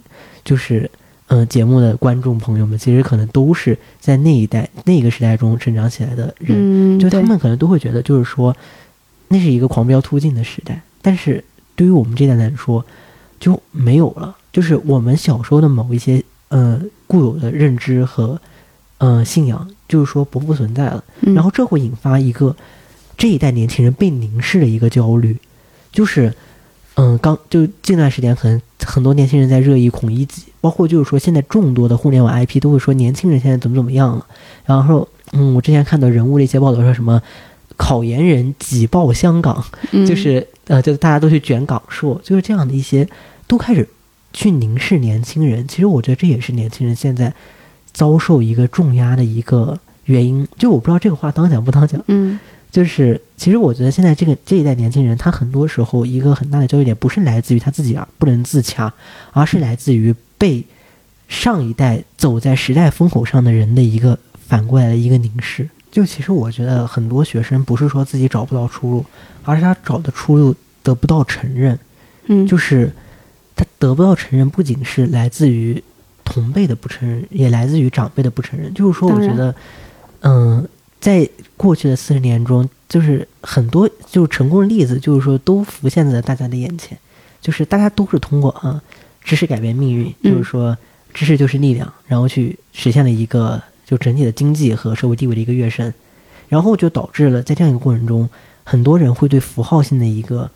[0.45, 0.89] 就是
[1.27, 8.55] 嗯、呃节目的观众朋友们，其实可能都是在那一代那个时代中成长起来的人，嗯，就他们可能都会觉得，就是说，
[9.27, 10.81] 那是一个狂飙突进的时代。
[11.01, 11.43] 但是
[11.75, 12.85] 对于我们这代来说，
[13.37, 14.37] 就没有了。
[14.53, 18.39] 就是我们小时候的某一些呃固有的认知和
[18.99, 21.03] 呃信仰，就是说不复存在了。
[21.21, 21.33] 嗯。
[21.33, 22.55] 然后这会引发一个
[23.17, 25.37] 这一代年轻人被凝视的一个焦虑，
[25.91, 26.33] 就是
[26.95, 34.25] 嗯，刚就近段时间可能很多年轻人在热议孔乙己，包括就是说现在众多的互联网 IP 都会说年轻人现在怎么怎么样了，
[34.65, 37.21] 然后嗯，我之前看到人物的一些报道说什么
[37.77, 40.05] 考研人挤爆香港，嗯。
[40.05, 43.07] 就是呃，就大家都去卷港硕，就是这样的一些
[43.47, 43.87] 都开始
[44.33, 45.67] 去凝视年轻人。
[45.67, 47.33] 其实我觉得这也是年轻人现在
[47.91, 50.47] 遭受一个重压的一个原因。
[50.57, 52.39] 就我不知道这个话当讲不当讲，嗯
[52.71, 58.93] 就是其实我觉得现在这个这一代年轻人，他很多时候一个很大的焦虑点，不是来自于他自己啊不能自洽，
[59.31, 60.63] 而是来自于被
[61.27, 65.67] 上一代走在时代风口上的人的一个反过来的一个凝视。
[65.91, 69.05] 就其实我觉得很多学生不是说自己找不到出路，
[69.43, 71.79] 而是他找的出路得不到承认。
[72.27, 72.93] 嗯，就是
[73.59, 75.83] 他得不到承认，不仅是来自于
[76.23, 78.73] 同辈的不承认，也来自于长辈的不承认。
[78.73, 79.53] 就是说，我觉得，
[80.21, 80.65] 嗯、
[81.01, 86.97] 在过去的四十年中，就是很多就是成功的例子，就是说都浮现在大家的眼前，
[87.41, 88.81] 就是大家都是通过啊
[89.21, 90.77] 知识改变命运，嗯就是说
[91.13, 95.93] 知识就是力量，然后去实现了一个就整体的经济和社会地位的一个跃升。
[96.47, 98.27] 然后就导致了在这样一个过程中，
[98.63, 100.49] 很多人会对符号性的一个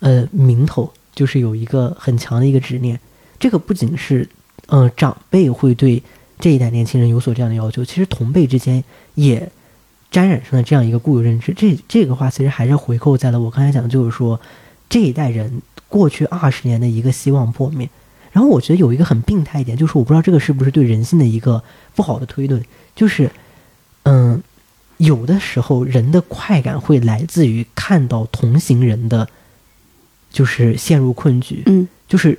[0.00, 2.98] 呃名头，就是有一个很强的一个执念。
[3.38, 4.28] 这个不仅是
[4.66, 6.02] 呃长辈会对
[6.38, 8.82] 这一代年轻人有所这样的要求，其实同辈之间
[9.14, 9.50] 也
[10.10, 11.52] 沾染上了这样一个固有认知。
[11.54, 14.40] 这这个话其实还是回扣在了我刚才讲，就是说
[14.88, 17.88] 这一代人过去二十年的一个希望破灭。
[18.32, 21.62] 然后我觉得有一个很病态一点，就是我不知道这个是不是对人性的一个
[21.96, 23.28] 不好的推论，就是
[24.04, 24.40] 嗯，
[24.98, 29.28] 有的时候人的快感会来自于看到同行人的，
[30.30, 32.38] 就是陷入困局，嗯，就是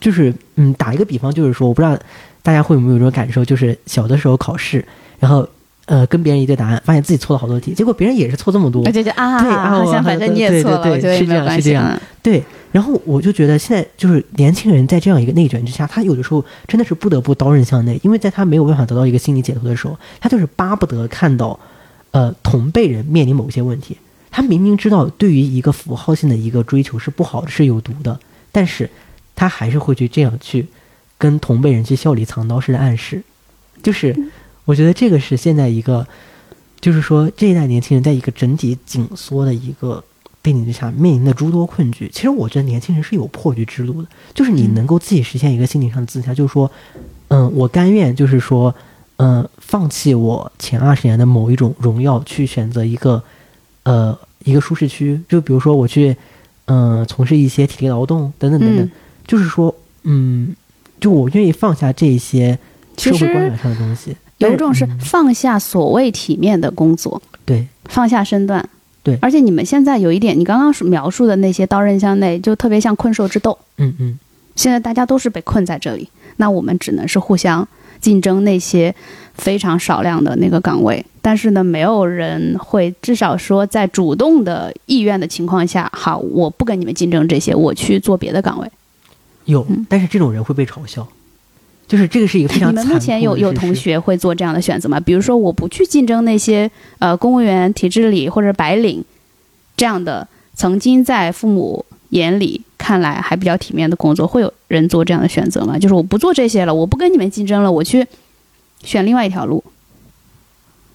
[0.00, 1.98] 就是嗯，打一个比方，就是说，我不知道
[2.42, 4.84] 大家会有没有这种感受，就是小的时候考试，
[5.18, 5.48] 然后
[5.86, 12.42] 呃跟别人一对答案，发现自己错了好多题，结果别人也是错这么多，对对啊，对啊好像反正你也错了，对对对是这样是这样对。
[12.70, 21.60] 然后我就觉得现在就是年轻人在这样一个内卷之下，他有的时候真的是不得不刀刃向内，因为在他没有办法得到一个心理解脱的时候，他就是巴不得看到，
[22.12, 23.98] 呃，同辈人面临某些问题。
[24.32, 28.18] 他明明知道对于一个符号性的一个追求是不好的，是有毒的，
[28.50, 28.90] 但是
[29.36, 30.66] 他还是会去这样去
[31.16, 33.22] 跟同辈人去笑里藏刀式的暗示。
[33.80, 34.16] 就是
[34.64, 36.04] 我觉得这个是现在一个，
[36.80, 40.02] 就是说这一代年轻人在一个整体紧缩的一个。
[40.44, 46.68] 背景之下面临的诸多困局，其实我觉得年轻人是有破局之路的，就是你能够自己实现一个心理上的自洽，就是说，
[47.28, 48.74] 嗯，我甘愿，就是说，
[49.18, 53.22] 嗯，放弃我前二十年的某一种荣耀，去选择一个，
[53.84, 56.16] 呃，一个舒适区，就比如说我去，
[56.66, 58.90] 嗯，从事一些体力劳动等等等等，
[59.26, 60.54] 就是说，嗯，
[61.00, 62.58] 就我愿意放下这些
[62.96, 68.68] 社会观感上的东西，有一种是放下所谓体面的工作，对，放下身段。
[69.04, 73.58] 对，而且你们现在有一点，你刚刚描述的那些刀刃向内，就特别像困兽之斗。
[73.78, 74.18] 嗯嗯。
[74.54, 77.66] 现在大家都是被困在这里，那我们只能是互相
[78.02, 78.94] 竞争那些
[79.32, 81.02] 非常少量的那个岗位。
[81.22, 88.68] 但是呢，没有人会至少说在主动的意愿的情况下，好，我不跟你们竞争这些，我去做别的岗位。
[89.46, 91.08] 有，但是这种人会被嘲笑。
[91.88, 92.70] 就是这个是一个非常。
[92.70, 94.98] 你们目前有有同学会做这样的选择吗？
[94.98, 99.04] 比如说，我不去竞争那些呃公务员体制里或者白领
[99.76, 105.78] 这样的曾经在父母眼里看来还比较体面的工作，会有人做这样的选择吗？
[105.78, 108.04] 就是我不做这些了，我不跟你们竞争了，我去
[108.82, 109.62] 选另外一条路。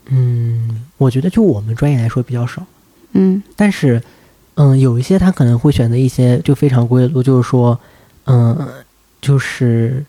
[0.07, 2.65] 嗯，我觉得就我们专业来说比较少。
[3.13, 4.03] 嗯，但是
[4.55, 7.79] 嗯，有一些他可能会选择一些就非常规的路，就是说
[8.25, 8.67] 嗯，
[9.21, 10.05] 就是。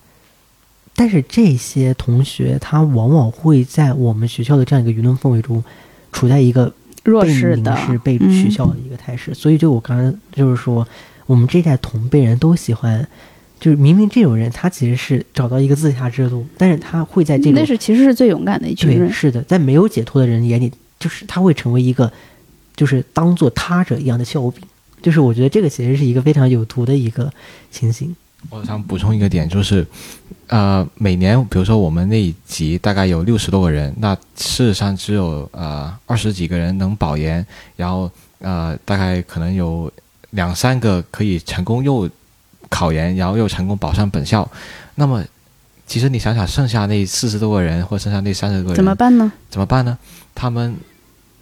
[0.95, 5.63] 但是这些同学，他往往会在我们学校的这样一个舆论氛围中，
[6.11, 6.73] 处在一个
[7.05, 9.33] 弱势的、是被取笑的一个态势。
[9.33, 10.85] 所以，就我刚刚就是说，
[11.29, 13.07] 我们这代同辈人都喜欢，
[13.59, 19.13] 就是明明这种人，他其实是找到一个自洽之路，但是他会在这个那是其实是最勇敢的一群人。
[19.13, 22.11] 是的，在没有解脱的人眼里，就是他会成为一个，
[22.75, 24.63] 就是当做他者一样的笑柄。
[25.03, 27.31] 就是我觉得这个其实是一个非常有毒的一个
[27.69, 28.15] 情形。
[28.49, 29.85] 我想补充一个点，就是，
[30.47, 39.91] 呃，每年比如说我们那一级大概有六十多个人，那事实上只有呃二十几个人能保研，然后呃大概可能有
[40.31, 42.09] 两三个可以成功又
[42.69, 44.49] 考研，然后又成功保上本校。
[44.95, 45.23] 那么，
[45.87, 49.31] 其实你想想，剩下那四十多个人或剩下那三十个人怎么办呢？
[49.49, 49.97] 怎么办呢？
[50.33, 50.75] 他们。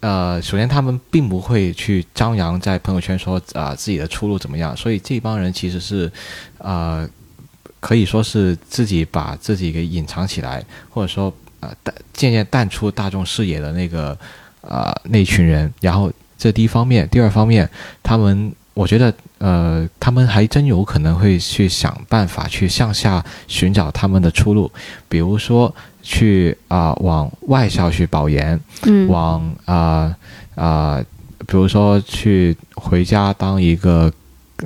[0.00, 6.08] 呃，首先他们并不会去张扬在朋友圈说啊自己的出路怎么样，所以这帮人其实是，
[6.58, 7.04] 呃，
[7.80, 14.16] 可以说是自己把自己给隐藏起来，或者说呃淡渐渐淡出大众视野的那个
[14.60, 15.74] 呃那群人。
[15.80, 17.68] 然后这第一方面，第二方面，
[18.00, 24.70] 他们我觉得呃他们还真有可能会去想办法去向下寻找他们的出路，
[25.08, 25.74] 比如说。
[26.00, 30.16] 去啊，往外校去保研，嗯，往啊
[30.54, 31.04] 啊，
[31.46, 34.10] 比如说去回家当一个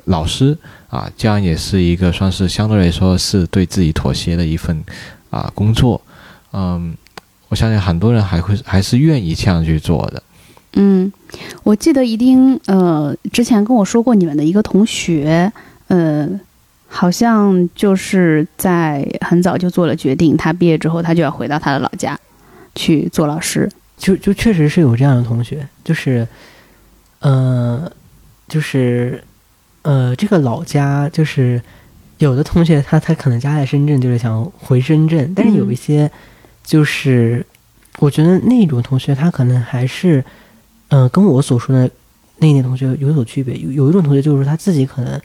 [0.05, 0.57] 老师
[0.89, 4.85] 啊，这样也是一个算是相对来说是对自己妥协的一份
[5.31, 6.01] 啊工作，
[6.53, 6.95] 嗯，
[7.49, 10.23] 我相信很多人还会还是愿意这样去做的。
[10.75, 11.13] 嗯，
[11.63, 15.53] 我记得一定呃，之前跟我说过你们的一个同学，
[15.89, 16.29] 呃。
[16.95, 22.21] 好像就是在很早就做了决定，他毕业之后他就要回到他的老家
[22.75, 23.67] 去做老师。
[23.97, 26.29] 就就确实是有这样的同学，就是，
[27.21, 27.91] 呃，
[28.47, 29.25] 就是
[29.81, 31.63] 呃，这个老家就是
[32.19, 36.11] 有的同学他他可能家在深圳，就是想回深圳，但是有一些
[36.63, 37.43] 就是
[38.01, 40.23] 我觉得那种同学他可能还是
[40.93, 41.91] 嗯跟我所说的
[42.39, 43.57] 那一点同学有所区别。
[43.57, 45.21] 有有一种同学就是他自己可能。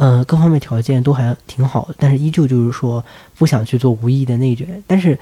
[0.00, 3.04] 呃，各方面条件都还挺好的，但是依旧就是说
[3.36, 4.80] 不想去做无意义的内卷。
[4.86, 5.18] 但是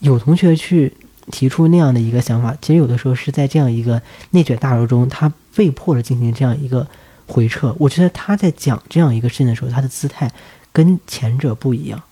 [0.00, 0.92] 有同学去
[1.30, 6.84] 提出那样的一个想法，其实有的时候是在这样一个内卷大流中，他被迫的进行这样一个
[7.28, 7.72] 回撤。
[7.78, 10.28] 我觉得他在讲这样一个事情的时候，他的姿态
[10.72, 12.02] 跟前者不一样，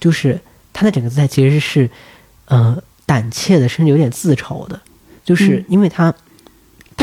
[0.00, 0.40] 就是
[0.72, 1.88] 他的整个姿态其实是，
[2.46, 4.80] 呃，胆怯的，甚至有点自嘲的，
[5.24, 6.12] 就是嗯因为他。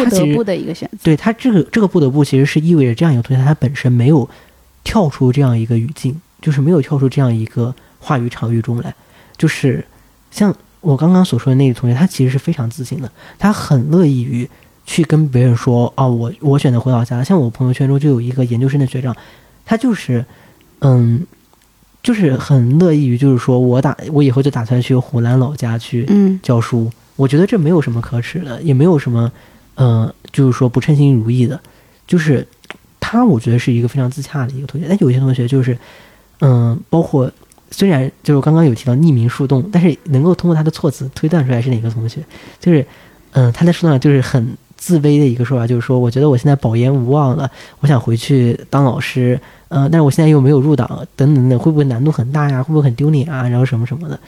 [0.04, 0.98] 不得不的一个选择。
[1.04, 4.28] 对他这个这个不得不其实是意味着这样一个同学，他本身没有
[4.84, 8.94] 跳出这样一个语境，就是没有跳出这样一个话语场域中来。
[9.38, 9.86] 就是
[10.32, 14.50] 像我刚刚所说的那个同学，他其实是非常自信的，他很乐意于
[14.86, 17.24] 去跟别人说啊，我我选择回老家。
[17.24, 19.16] 像我朋友圈中就有一个研究生的学长，
[19.66, 20.26] 他就是
[20.80, 21.26] 嗯，
[22.02, 29.30] 就是很乐意于就是说我打我以后就打算去湖南老家去嗯教书，我觉得这没有什么可耻的，也没有什么，
[29.78, 31.60] 呃，就是说不称心如意的，
[32.06, 32.46] 就是
[33.00, 34.88] 他，我觉得是一个非常自洽的一个同学。
[34.90, 35.78] 但有些同学就是，
[36.42, 37.32] 嗯、包括
[37.72, 42.22] 虽然就是刚刚有提到匿名树洞，但是能够通过他的措辞推断出来是哪个同学，
[42.60, 42.86] 就是，
[43.32, 47.50] 嗯、他在树洞上就是很自卑的一个说法，就是说，我觉得我现在保研无望了，
[47.80, 52.64] 我想回去当老师，呃，但是我现在又没有入党，等等等，会不会难度很大呀？
[52.64, 53.48] 会不会很丢脸啊？
[53.48, 54.20] 然后什么什么的，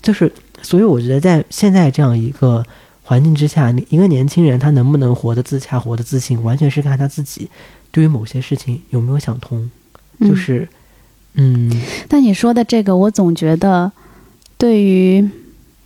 [0.00, 0.30] 就是，
[0.62, 2.64] 所以我觉得在现在这样一个
[3.12, 7.46] 环境之下，你一个年轻人他能不能活得自洽、活得自信，完全是看他自己
[7.90, 9.70] 对于某些事情有没有想通。
[10.18, 10.66] 就嗯是，
[11.34, 13.92] 嗯但你说的这个，我总觉得
[14.56, 15.28] 对于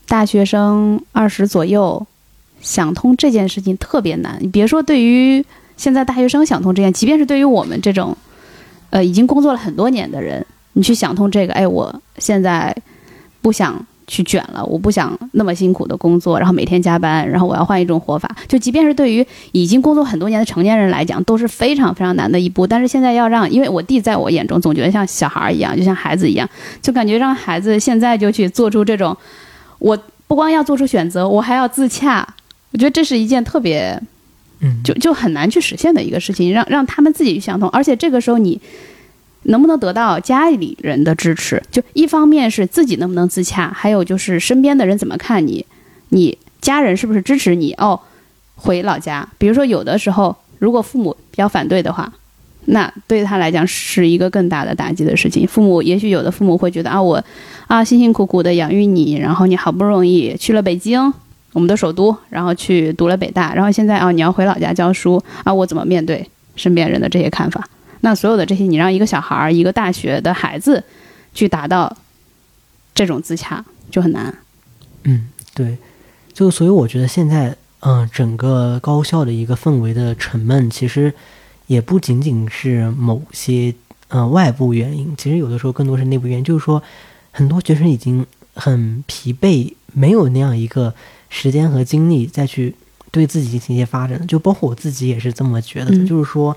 [0.07, 2.07] 大学生二十左右
[2.61, 4.39] 想通这件事情特别难。
[4.41, 5.45] 你别说对于
[5.77, 8.17] 现在大学生想通这件，即便是对于我们这种
[8.91, 12.73] 呃已经工作了很多年的人，你去想通这个，哎，我现在
[13.43, 18.35] 不想去卷了，我不想那么辛苦的工作，然后每天加班，然后我要换一种活法。
[18.47, 22.67] 就即便是对于已经工作很多年的成年人来讲，都是非常非常难的一步。
[22.67, 26.49] 但是现在要让，因为我弟在我眼中总觉得像小孩儿一样，就像孩子一样，
[26.81, 29.17] 就感觉让孩子现在就去做出这种，
[29.79, 32.27] 我不光要做出选择，我还要自洽。
[32.73, 34.01] 我觉得这是一件特别
[34.61, 37.69] 嗯，就就很难去实现的一个事情，让让他们自己去想通。
[37.71, 38.61] 而且这个时候你
[39.47, 41.63] 能不能得到家里人的支持？
[41.71, 45.65] 就一方面是自己能不能自洽，还有就是身边的人怎么看你，
[46.11, 47.73] 你家人是不是支持你？
[47.75, 47.99] 哦，
[48.55, 52.13] 回老家，比如说有的时候如果父母比较反对的话。
[52.69, 55.47] 那对他来讲是一个更大的打击的事情。
[55.47, 57.23] 父母也许有的父母会觉得啊，我
[57.69, 61.01] 啊辛辛苦苦的养育你，然后你好不容易去了北京，
[61.53, 67.65] 我们的首都，然后去读了北大，然后现在啊你要回老家教书啊，我怎么面对身边人的这些看法？
[68.07, 70.85] 那所有的这些，你让一个小孩儿，一个大学的孩子
[71.35, 71.97] 去达到
[72.95, 74.33] 这种自洽就很难。
[75.03, 75.77] 嗯，对，
[76.33, 81.13] 就所以我觉得现在，嗯、整个高校的一个氛围的沉闷，其实
[81.67, 83.75] 也不仅仅是某些
[84.07, 86.45] 呃外部原因，其实有的时候更多是内部原因。
[86.45, 86.81] 就是说，
[87.33, 90.95] 很多学生已经很疲惫，没有那样一个
[91.29, 92.73] 时间和精力再去
[93.11, 94.25] 对自己进行一些发展。
[94.29, 96.57] 就包括我自己也是这么觉得的，嗯就是说，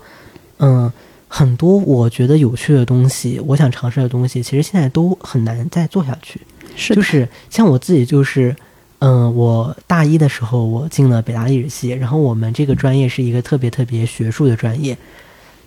[0.58, 0.92] 嗯、
[1.32, 6.40] 很多我觉得有趣的东西，我想尝试的东西，其实现在都很难再做下去。
[6.74, 8.54] 是，就是像我自己，就是，
[8.98, 14.98] 嗯、我大一的时候我进了北大历史系，然后我们这个专业是一个特别特别学术的专业，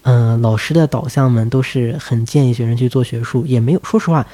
[0.01, 4.27] 嗯、老师的导向们都是很建议学生去做学术，也没有，说实话，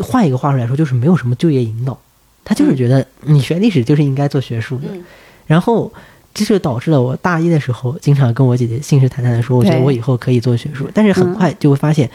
[0.00, 1.96] 换一个话说来说，就是没有什么就业引导，
[2.44, 5.04] 他就是觉得你学历史就是应该做学术的，嗯
[5.46, 5.92] 然后。
[6.32, 12.08] 这就导致了我大一的时候，经常跟我姐姐信誓旦旦的说，我觉得我以后可以做学术，但是很嗯快就会发现，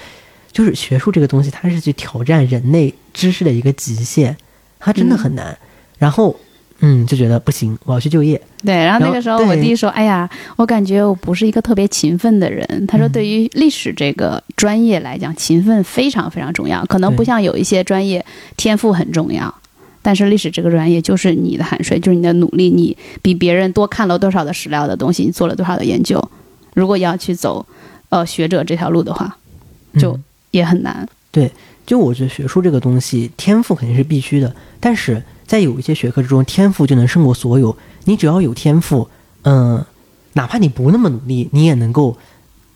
[0.51, 4.35] 就是学术这个东西，它是去挑战人类知识的一个极限，
[4.79, 5.57] 它真的很难。
[5.97, 6.35] 然后，
[6.79, 8.41] 嗯，就觉得不行，我要去就业。
[8.63, 18.25] 对，然后那个时候我弟说：“哎呀，我感觉我不是一个特别勤奋的人。”他说：“嗯对于历史这个专业来讲，勤奋非常非常重要，可能不像有一些专业
[18.57, 19.53] 天赋很重要。”
[20.05, 26.23] 但是历史这个专业就是你的汗水，就是你的努力，你比别人多看了多少的史料的东西，你做了多少的研究。
[26.75, 27.65] 如果要去走，
[28.09, 29.35] 呃，学者这条路的话，
[29.97, 31.09] 就嗯也很难。
[31.31, 31.51] 对
[31.87, 37.75] 就我觉得学术这个东西，天赋肯定是必须的，但是在有一些学科之中，天赋就能胜过所有。
[38.03, 39.09] 你只要有天赋，
[39.41, 39.83] 嗯、
[40.33, 42.15] 哪怕你不那么努力，你也能够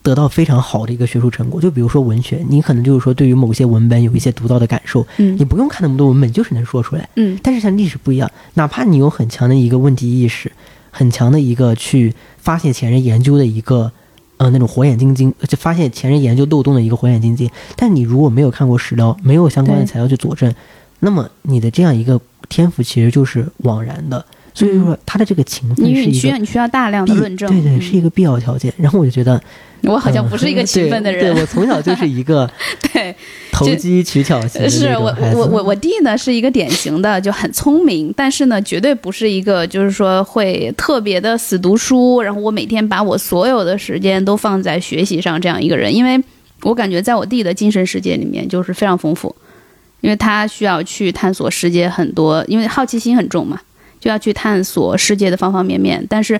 [0.01, 1.59] 得到非常好的一个学术成果。
[1.59, 7.07] 就比如说文学，你可能就是说对于某些文本有一些独到的感受，嗯你不用看那么多文本，就是能说出来。
[7.15, 10.51] 嗯但是像历史不一样，哪怕你有很强的一个问题意识，
[10.91, 13.91] 很强的一个去发现前人研究的一个
[14.37, 20.53] 呃那种火眼金睛，就发现前人研究漏洞的一个火眼金睛，但你如果没有看过史料，没有相关的材料去佐证，
[20.99, 24.25] 那么你的这样一个天赋其实就是枉然的。
[24.59, 27.81] 所以说他的这个勤奋因为是一个你需要你需要大量的论证，对对，嗯。
[27.81, 28.73] 是一个必要条件。
[28.77, 29.41] 然后我就觉得，
[29.83, 32.49] 我好像不是一个嗯勤奋的人，对对我从小就是一个
[32.93, 33.15] 对，
[33.51, 35.15] 投机取巧型的是我。
[35.33, 46.21] 我我我弟呢是一个典型的就很聪明，但是呢绝对不是一个就是说会特别的死读书，然后我每天把我所有的时间都放在学习上这样一个人，因为
[46.63, 49.33] 我感觉在我弟的精神世界里面就是非常丰富，
[50.01, 53.61] 因为他需要去探索世界很多，因为好奇心很重嘛，
[53.99, 56.39] 就要去探索世界的方方面面，但是。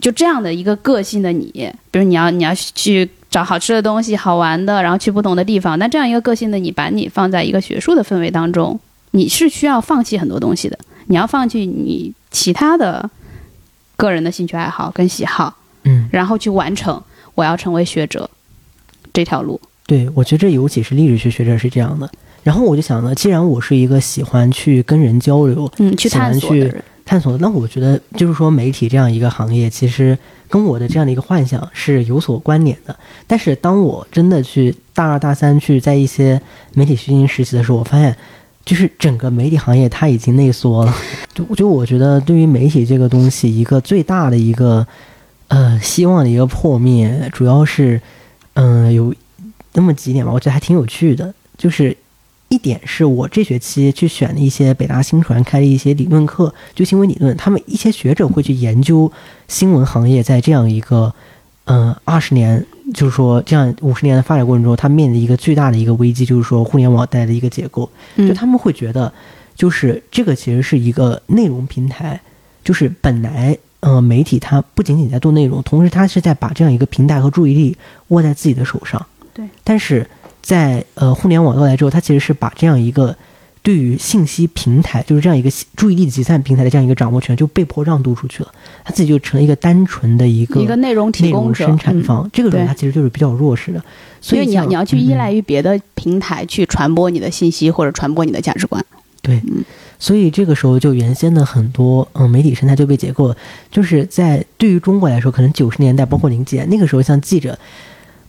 [0.00, 1.52] 就这样的一个个性的你，
[1.90, 5.78] 比如你要你要去找好吃的东西、好玩的，然后去不同的地方。
[5.78, 10.78] 那这样一个个性的你，把你放在一个学术的氛围当中，你是需要放弃很多东西的。
[11.08, 13.10] 你要放弃你其他的
[13.98, 17.02] 个人的兴趣爱好跟喜好，嗯，然后去完成
[17.34, 18.30] 我要成为学者
[19.12, 19.60] 这条路。
[19.84, 22.10] 对，我觉得这尤其是历史学学者是这样的。
[22.42, 30.16] 然后我就想呢，既然我是一个喜欢去跟人交流、嗯，去喜欢去探索的人，探索的，那我觉得就是说媒体这样一个行业，其实
[30.48, 32.96] 跟我的这样的一个幻想是有所关联的。
[33.26, 36.40] 但是当我真的去大二大三去在一些
[36.74, 38.16] 媒体学习实习的时候，我发现。
[38.62, 40.94] 就是整个媒体行业它已经内缩了，
[41.34, 44.86] 就就我觉得对于媒体这个东西，一个最大的一个
[45.48, 48.00] 呃希望的一个破灭，主要是
[48.52, 49.12] 嗯、呃有
[49.72, 51.34] 那么几点吧，我觉得还挺有趣的。
[51.56, 51.96] 就是
[52.50, 59.10] 一点是我这学期去选了一些北大新传开的一些理论课，就新闻理论，他们一些学者会去研究
[59.46, 61.14] 新闻行业在这样一个
[61.66, 67.88] 嗯二十年，就是说这样五十年的发展过程中，它面临一个最大的一个危机，就是说互联网带来的一个结构。
[68.16, 69.12] 就嗯他们会觉得，
[69.54, 72.20] 就是这个其实是一个内容平台，
[72.64, 77.76] 就是本来呃媒体它不仅仅在做内容，同时它是在把这样一个平台和注意力
[78.08, 79.06] 握在自己的手上。
[79.32, 80.04] 对，但是
[80.42, 83.16] 在呃互联网到来之后，它其实是把这样一个
[83.62, 88.50] 对于信息平台，就是这样一个注意力集散平台的这样一个掌握权，就被迫让渡出去了，
[88.82, 92.30] 它自己就成了一个单纯的一个一个内容提供者，内容生产嗯方。
[92.32, 93.84] 这个时候对它其实就是比较弱势的，
[94.22, 98.82] 所以你要你要去依赖嗯于别的平台去传播你的信息或者传播你的价值观。
[99.20, 99.42] 对，
[99.98, 103.36] 所以这个时候就原先的很多嗯媒体生态就被解构了，
[103.70, 107.58] 就是在对于中国来说，可能九十年代包括零几年那个时候，像记者，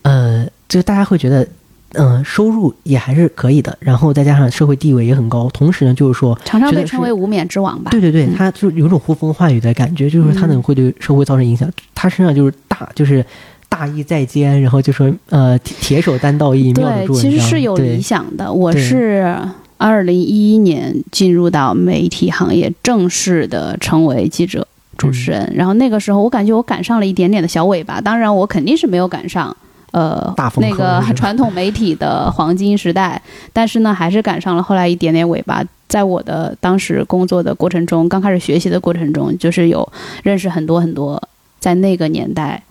[0.01, 1.47] 呃，就大家会觉得。
[1.93, 7.91] 嗯，收入也还是可以的，然后再加上社会地位也很高，同时呢，就是说，常常被称为无冕之王吧？
[7.91, 11.69] 对对对，嗯他就有种呼风唤雨的感觉，就是说他能会对社会造成影响。
[11.93, 13.25] 他身上就是大，就是
[13.67, 17.13] 大义在肩，然后就说呃铁铁手担道义，对，住。
[17.13, 18.51] 其实是有对理想的。
[18.51, 19.37] 我是
[19.77, 24.65] 二零一一年进入到媒体行业，正式的成为记者、
[24.97, 25.51] 主持人。
[25.55, 27.99] 然后那个时候，我感觉我赶上了一点点的小尾巴。
[27.99, 29.55] 当然，我肯定是没有赶上。
[29.91, 33.21] 呃那个传统媒体的黄金时代，
[33.53, 35.63] 但是呢，还是赶上了后来一点点尾巴。
[35.87, 39.87] 在我的当时工作的过程中，刚开始学习的过程中，就是有
[40.23, 41.21] 认识很多很多
[41.59, 42.63] 在那个年代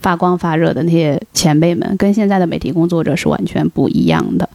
[0.00, 4.48] 发光发热的那些前辈们，跟现在的媒体工作者是完全不一样的。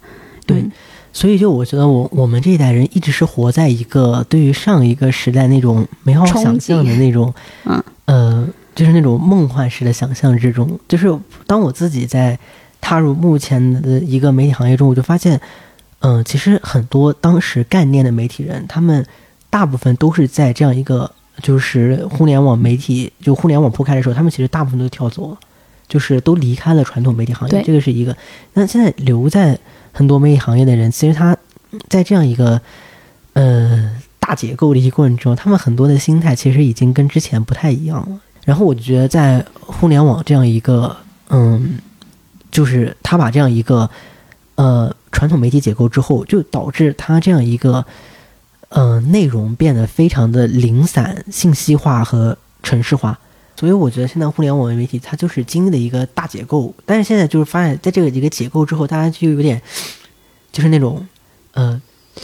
[0.45, 0.71] 对嗯
[1.13, 7.33] 所以就我觉得我我们这一代人一直是活在一个对于上一个时代那种美好想象的那种，
[7.65, 8.47] 嗯呃，
[8.78, 10.80] 就是那种梦幻式的想象之中。
[10.88, 11.13] 就是
[11.45, 12.39] 当我自己在
[12.80, 15.41] 踏入目前的一个媒体行业中，我就发现，
[15.99, 19.05] 嗯、其实很多当时干练的媒体人，他们
[19.49, 21.11] 大部分都是在这样一个
[21.41, 25.38] 就是互联网媒体就互联网铺开的时候，他们其实大部分都跳走了。
[25.89, 28.13] 就是都离开了传统媒体行业，对这个是一个。
[28.55, 29.57] 那现在留在
[29.93, 31.34] 很多媒体行业的人，其实他
[31.88, 32.61] 在这样一个
[33.32, 38.19] 呃大结构的一个过程中，他们很多的心态其实已经跟之前不太一样了。
[38.47, 40.95] 然后我就觉得，在互联网这样一个
[41.27, 41.77] 嗯，
[42.49, 43.89] 就是他把这样一个
[44.55, 47.85] 呃传统媒体解构之后，就导致他这样一个
[48.69, 53.19] 呃内容变得非常的零散、信息化和城市化。
[53.57, 59.61] 所以我觉得现在互联网媒体它就是经历了一个大解构，但是现在就是发现，在这个一个解构之后，大家就有点
[60.53, 61.05] 就是那种
[61.51, 61.81] 呃，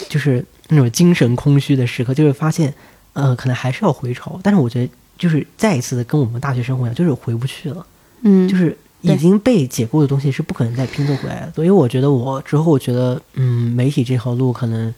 [0.07, 2.73] 就是那种精神空虚的时刻，就是发现
[3.11, 7.85] 呃，可能还是要回潮，但是我觉得就是再一次的跟我们大学生活一样，就是回不去了，
[8.21, 11.51] 嗯，就是已经被解构的东西是不可能再拼凑回来的。
[11.55, 14.93] 所以我觉得我之后我觉得，嗯，媒体这条路可能。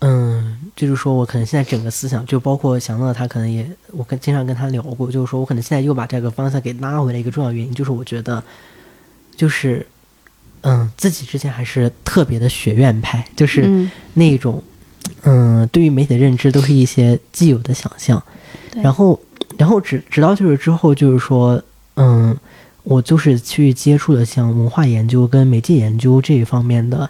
[0.00, 8.42] 嗯，就是说我可能现在整个思想，就包括祥乐他可能也，我跟经常跟他聊过，就是说我可能现在又把这个方向给拉回来，一个重要原因就是我觉得，
[9.34, 9.86] 就是，
[10.60, 14.62] 嗯，自己之前还是特别的学院派，就是嗯那种，
[15.22, 18.22] 嗯，对于媒体的认知都是一些既有的想象，
[18.74, 19.18] 然后，
[19.58, 21.62] 然后直直到就是之后就是说，
[21.96, 22.36] 嗯，
[22.82, 27.08] 我就是去接触了像文化研究跟媒介研究这一方面的。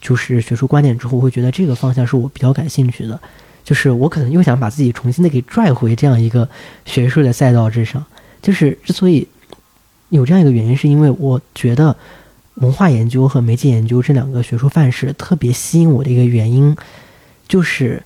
[0.00, 3.18] 就是学术观点之后，会觉得这个方向是我比较感兴趣的。
[3.64, 6.46] 就是我可能又想把自己重新的给拽回这样一个
[6.84, 8.04] 学术的赛道之上。
[8.42, 9.26] 就是之所以
[10.10, 11.96] 有这样一个原因，是因为我觉得
[12.56, 16.76] 文化研究和媒介研究这两个学术范式特别吸引我的一个原因，
[17.48, 18.02] 就是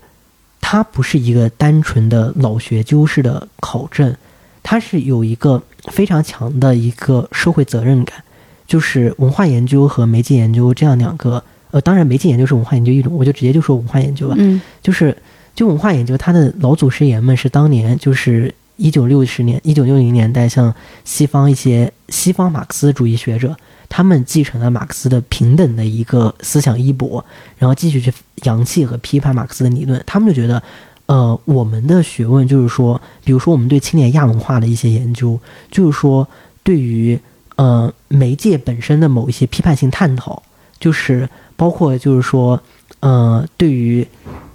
[0.71, 4.14] 它不是一个单纯的老学究式的考证，
[4.62, 8.23] 它是有一个非常强的一个社会责任感。
[8.66, 14.35] 就是文化研究和媒介研究这样两个，呃，当然媒介研究是文化研究一种，我就直接就说文化研究吧。
[14.37, 15.16] 嗯就是
[15.55, 23.57] 就文化研究，它的老祖师爷们是当年就是一九六十年、一九六零年代，像西方一些西方马克思主义学者，
[23.89, 27.24] 他们继承了马克思的平等的一个思想衣钵，
[27.57, 28.12] 然后继续去
[28.45, 30.03] 扬弃和批判马克思的理论。
[30.07, 30.62] 他们就觉得，
[31.07, 35.39] 呃，我们的学问就是说，比如说我们对青年亚文化的一些研究，
[35.70, 36.28] 就是说
[36.62, 37.18] 对于
[37.57, 40.43] 呃媒介本身的某一些批判性探讨，
[40.78, 42.62] 就是包括就是说，
[43.01, 44.07] 呃，对于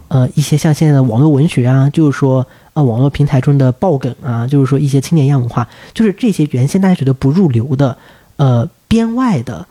[0.09, 7.97] 呃一些像现在的网络文学啊，就是说呃网络平台中的爆梗啊，就是说一些青年亚文化，就是这些原先大家觉得不入流的
[8.38, 9.65] 呃编外的。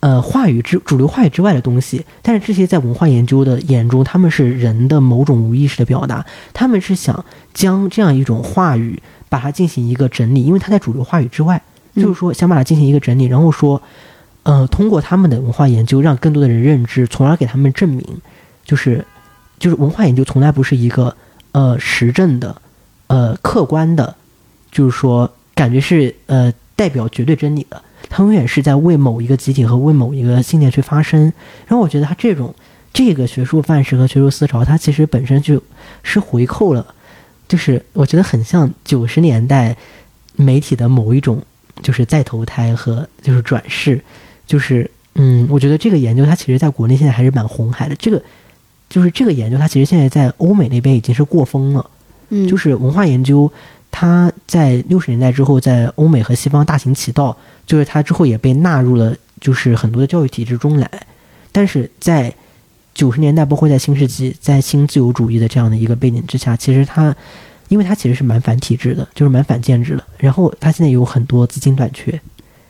[0.00, 7.24] 呃，话语之主流话语之外的东西，但是这些在文化研究的眼中，他们是人的某种无意识的表达，他们是想
[7.54, 11.60] 将这样一种话语把它进行一个整理，因为它在主流话语之外，
[11.94, 13.80] 嗯就是说想把它进行一个整理，然后说，
[14.42, 18.06] 呃，通过他们的文化研究，让更多的人认知，从而给他们证明，
[18.64, 19.04] 就是
[19.58, 21.16] 就是文化研究从来不是一个
[21.52, 22.60] 呃实证的，
[23.06, 24.14] 呃客观的，
[24.70, 31.20] 就是说感觉是呃代表绝对真理的，它永远是在为某一个集体和为某一个信念去发声。
[31.66, 32.54] 然后我觉得他这种
[32.92, 35.62] 这个学术范式和学术思潮，它其实本身就
[36.02, 36.86] 是回扣了，
[37.48, 39.76] 就是我觉得很像九十年代
[40.36, 41.42] 媒体的某一种
[41.82, 44.02] 就是再投胎和就是转世，
[44.46, 47.94] 就是嗯，我觉得这个研究它其实在国内现在还是蛮红海的。
[47.96, 48.22] 这个
[48.88, 51.90] 就是这个研究，它其实现在在欧美那边已经是过风了。
[52.28, 53.50] 嗯，就是文化研究，
[53.98, 57.34] 它在六十年代之后，在欧美和西方大行其道，
[57.66, 60.90] 就是它之后也被纳入了就是很多的教育体制中来。
[61.50, 62.30] 但是在
[62.92, 67.16] 九十年代，包括在新世纪，在新自由主义的这样的一个背景之下，其实它，
[67.68, 70.04] 因为它其实是蛮反体制的，就是蛮反建制的。
[70.18, 72.20] 然后它现在有很多资金短缺，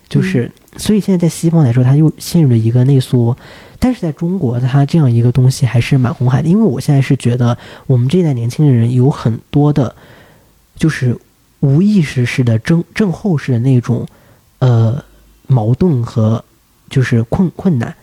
[0.08, 3.36] 就是、所以现在在西方来说，它又陷入了一个内缩。
[3.80, 7.58] 但是在中国，它这样一个东西还是蛮红海的，因为我现在是觉得
[7.88, 9.92] 我们这一代年轻人有很多的，
[10.76, 11.16] 就是
[11.60, 14.06] 无意识式的症症候式的那种
[14.58, 15.02] 呃
[15.46, 16.44] 矛盾和
[16.88, 17.94] 就是困困难，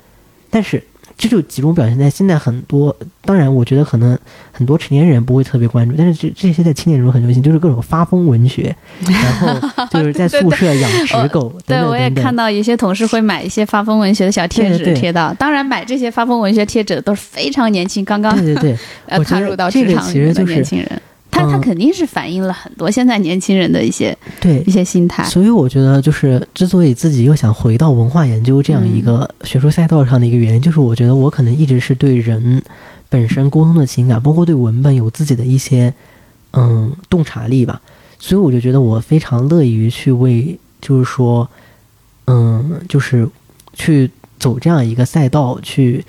[0.49, 0.83] 但是
[1.15, 4.17] 这就集中表现在现在很多，当然我觉得可能
[4.51, 15.31] 很多成年人不会特别关注，但是这这些在青年人中很流行，就是各种发疯文学， 然后就是在宿舍养纸狗对，我也看到一些同事会买一些发疯文学的小贴纸贴到。
[15.35, 18.75] 当然，买这些发疯文学贴纸的都是非常年轻，刚刚对对
[19.07, 21.01] 对， 踏入到职这个场的年轻人。
[21.33, 25.23] 他他嗯肯定是反映了很多现在年轻人的一些对一些心态。
[25.23, 32.61] 所以我觉得，就是之所以自己又想回到文化研究这样一个学术赛道上的一个原因，就是我觉得我可能一直是对人
[33.09, 35.91] 本身沟通的情感，包括对文本有自己的一些
[36.51, 37.81] 嗯洞察力吧。
[38.19, 41.49] 所以我就觉得我非常乐于去为，就是说，
[42.27, 43.27] 嗯，就是
[43.73, 46.05] 去走这样一个赛道，去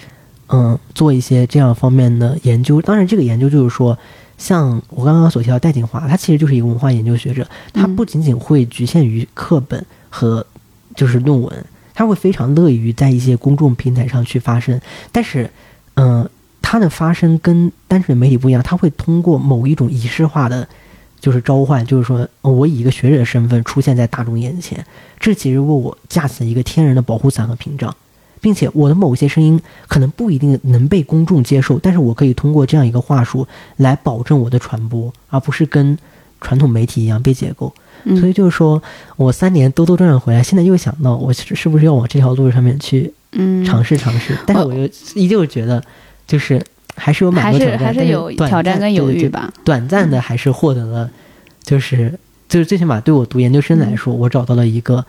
[0.48, 2.82] 嗯做一些这样方面的研究。
[2.82, 3.96] 当然，这个研究就是说。
[4.36, 10.44] 像我刚刚所提到戴锦华，他其实就是一个文化研究学者，他嗯不仅仅会局限于课本和
[10.94, 11.64] 就是论文，
[11.94, 14.80] 他会非常乐于在一些公众平台上去发声。
[15.12, 15.50] 但是，
[15.94, 16.28] 嗯、
[16.60, 20.68] 他的发声跟单纯的媒体不一样，他会通过某一种仪式化的，
[21.20, 24.84] 就是召唤，就是说呃我以一个学者的身份出现在大众眼前，
[25.18, 27.94] 这其实为我架起了一个天然的保护伞和屏障。
[28.44, 35.96] 并且我的某些声音可能不一定能被公众接受，但是我可以通过这样一个话术来保证我的传播，而不是跟
[36.42, 37.72] 传统媒体一样被解构。
[38.04, 38.14] 嗯。
[38.18, 38.82] 所以就是说
[39.16, 45.82] 我三年兜兜转转回来，现在又想到我是是不是要往这条路上面去嗯，尝试尝试，但是我又依旧觉得
[46.26, 46.62] 就是
[46.96, 49.50] 还是有蛮多挑战，但还是有短暂挑战跟犹豫吧。
[49.64, 51.10] 短暂的还是获得了，
[51.62, 52.12] 就是
[52.46, 55.02] 就是最起码对我读研究生来说，我找到了一个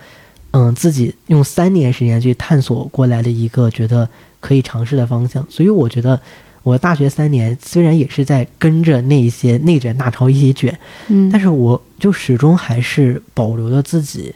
[0.57, 4.07] 嗯自己用三年时间去探索过来的一个觉得
[4.39, 5.45] 可以尝试的方向。
[5.49, 6.17] 所以我觉得
[6.63, 10.79] 我大学三年虽然也是在跟着那一些内卷大潮一起卷，
[11.09, 14.33] 嗯，但是我就始终还是保留了自己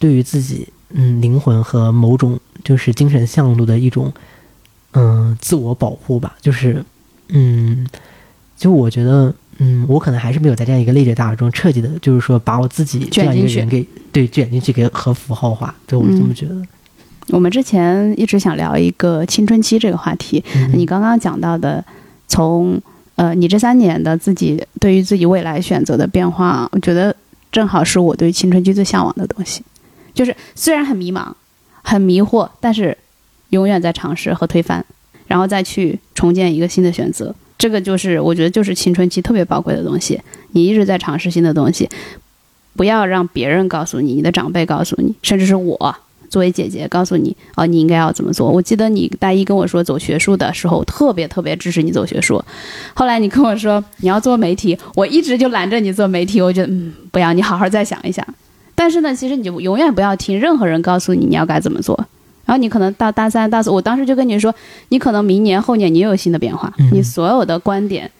[0.00, 4.12] 对于自己嗯灵魂和某种就是精神向度的一种
[4.94, 6.84] 嗯自我保护吧，就是
[7.28, 7.86] 嗯，
[8.56, 16.56] 就我觉得嗯，我可能还是没有在这样一个内卷大潮中彻底的，就是说把我自己这样一个人给对卷进去给和符号化，对我是这么觉得。
[17.28, 21.84] 我们之前一直想聊一个青春期这个话题，嗯你刚刚讲到的，
[22.26, 22.80] 从
[23.14, 27.14] 呃，你这三年的自己对于自己未来选择的变化，我觉得
[27.52, 29.62] 正好是我对青春期最向往的东西。
[30.12, 31.32] 就是虽然很迷茫、
[31.82, 32.96] 很迷惑，但是
[33.50, 34.84] 永远在尝试和推翻，
[35.26, 37.34] 然后再去重建一个新的选择。
[37.62, 40.20] 这个就是我觉得就是青春期特别宝贵的东西。
[40.50, 41.88] 你一直在尝试新的东西，
[42.74, 45.96] 不要让别人告诉你，你的长辈告诉你，甚至是我。
[46.28, 48.50] 作为姐姐，告诉你哦，你应该要怎么做。
[48.50, 52.44] 我记得你大一跟我说走学术的时候，特别特别支持你走学术。
[52.94, 56.42] 后来你跟我说你要做媒体，我一直就拦着你做媒体。
[56.42, 58.26] 我觉得嗯，不要，你好好再想一想。
[58.74, 62.08] 但是呢，其实你就永远不要听任何人告诉你你要该怎么做。
[62.44, 64.54] 然后你可能到大三、大四，我当时就跟你说，
[64.88, 66.72] 你可能明年、后年你又有新的变化。
[66.92, 68.10] 你所有的观点，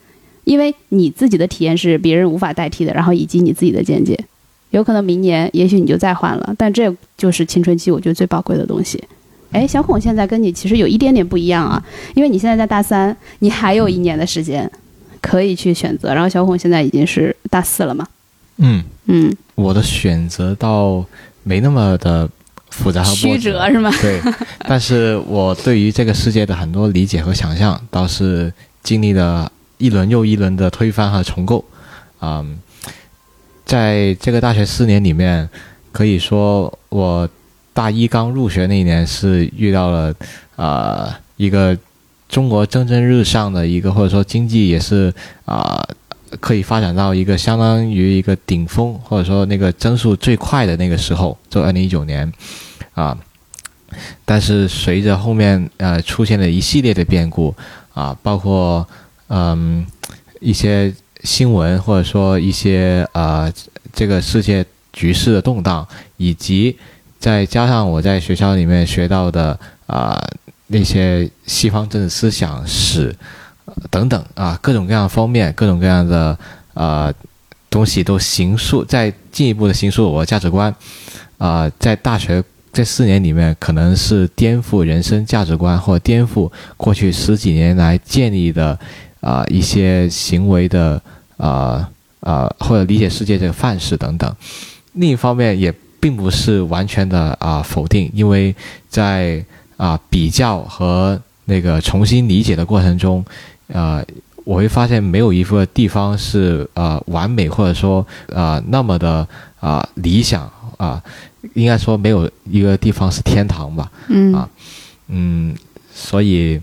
[0.45, 4.19] 因为你自己的体验是别人无法代替的，然后以及你自己的见解。
[4.71, 9.03] 有可能明年，也许你就再换了，但这就是青春期，我觉得最宝贵的东西。
[9.51, 14.71] 哎，小孔现在跟你其实有一点点不一样啊，因为你现在在大三，你还有一年的时间
[15.21, 18.07] 可以去选择，然后小孔现在已经是大四了嘛。
[18.57, 21.05] 嗯嗯，我的选择倒
[21.43, 22.27] 没那么的
[22.73, 23.93] 复杂和曲折是吗？
[24.01, 24.21] 对，
[24.67, 28.53] 但是我对于这个世界的很多理解和想象，倒是
[28.83, 31.65] 经历了一轮又一轮的推翻和重构，
[32.21, 32.59] 嗯。
[33.65, 35.49] 在这个大学四年里面，
[35.93, 37.27] 可以说我
[37.73, 40.13] 大一刚入学那一年是遇到了
[40.57, 41.79] 啊一个
[42.29, 45.15] 中国蒸蒸日上的一个或者说经济也是
[45.47, 45.81] 啊
[46.41, 52.33] 可以发展到一个相当于一个顶峰或者说那个增速最快的那个时候，就二零一九年
[52.95, 53.17] 啊，
[54.25, 57.55] 但是随着后面呃出现了一系列的变故
[57.95, 58.87] 啊，包括
[59.29, 59.87] 嗯
[60.41, 60.93] 一些。
[61.25, 63.49] 新闻或者说一些呃
[63.93, 66.77] 这个世界局势的动荡，以及
[67.21, 69.57] 再加上我在学校里面学到的
[69.87, 70.21] 啊
[70.67, 73.15] 那些西方政治思想史
[73.91, 76.39] 等等啊各种各样方面各种各样的
[76.75, 77.13] 呃
[77.71, 80.75] 东西都形塑，在进一步的形塑我的价值观
[81.39, 82.43] 啊在大学
[82.73, 88.79] 这四年里面可能是颠覆人生价值观或颠覆过去十几年来建立的。
[89.23, 91.01] 啊，一些行为的
[91.37, 94.35] 啊啊，或者理解世界这个范式等等。
[94.95, 98.53] 另一方面，也并不是完全的啊否定，因为
[98.89, 99.41] 在
[99.77, 103.25] 啊比较和那个重新理解的过程中，
[103.73, 104.03] 啊，
[104.45, 109.27] 我会发现没有一个地方是啊完美，或者说啊那么的
[109.61, 111.03] 啊理想啊，
[111.55, 113.91] 应该说没有一个地方是天堂吧。
[114.09, 114.49] 嗯啊
[115.09, 115.55] 嗯，
[115.93, 116.61] 所以。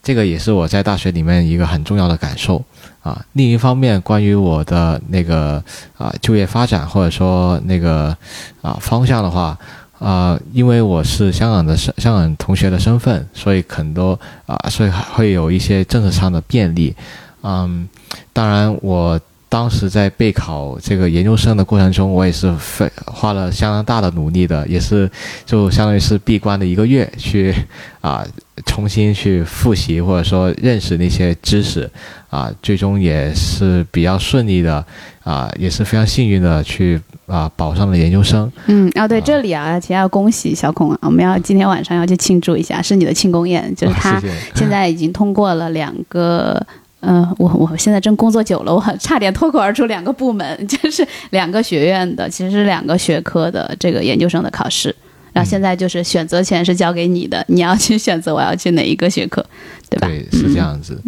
[0.00, 2.64] 这个也是我在大学里面一个很重要的感受
[3.02, 3.22] 啊。
[3.34, 5.62] 另一方面，关于我的那个
[5.98, 8.16] 啊就业发展或者说那个
[8.62, 9.58] 啊方向的话，
[9.98, 16.94] 啊，因为我是香港的香香港同学的身份，所以很多啊，所以会有一些政策上的便利。
[17.42, 17.88] 嗯，
[18.32, 19.20] 当然我。
[19.48, 25.10] 当时在备考这个研究生的过程中，我也是费花了相当大的努力的，也是
[25.46, 27.54] 就相当于是闭关的一个月去
[28.00, 28.26] 啊
[28.66, 31.90] 重新去复习或者说认识那些知识
[32.28, 34.84] 啊，最终也是比较顺利的
[35.24, 38.52] 啊，也是非常幸运的去啊保上了研究生。
[38.66, 44.20] 嗯，啊对，这里啊，其实要恭喜小孔啊，我们要今天晚上要去庆祝一下，是你的庆功宴，就是他
[44.54, 46.66] 现在已经通过了两个。
[47.00, 54.94] 嗯，我我现在真工作久了，我差点脱口而出两个部门，就是两个学院的，其实是两个学科的这个研究生的考试。
[55.32, 59.44] 然后现在就是选择权是交给你的，你要去选择我要去哪一个学科，
[59.88, 60.08] 对吧？
[60.08, 61.00] 对，是这样子。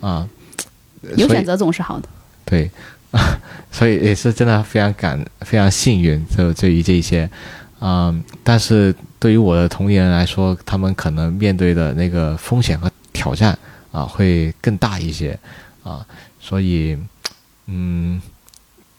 [0.00, 0.26] 啊，
[1.16, 2.08] 有选择总是好的。
[2.46, 2.70] 对，
[3.70, 7.28] 所以也是真的非常感非常幸运，就对于这些，
[7.82, 13.58] 嗯，但是对于我的同龄人来说，他们可能面对的那个风险和挑战。
[13.92, 15.38] 啊，会更大一些，
[15.82, 16.06] 啊，
[16.40, 16.96] 所以，
[17.66, 18.20] 嗯，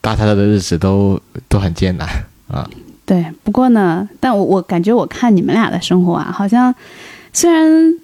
[0.00, 2.08] 大家的日子都都很艰难
[2.48, 2.68] 啊。
[3.04, 6.74] 对，不过呢，但我我感觉我看你们俩的生活啊，好像
[7.32, 7.94] 虽然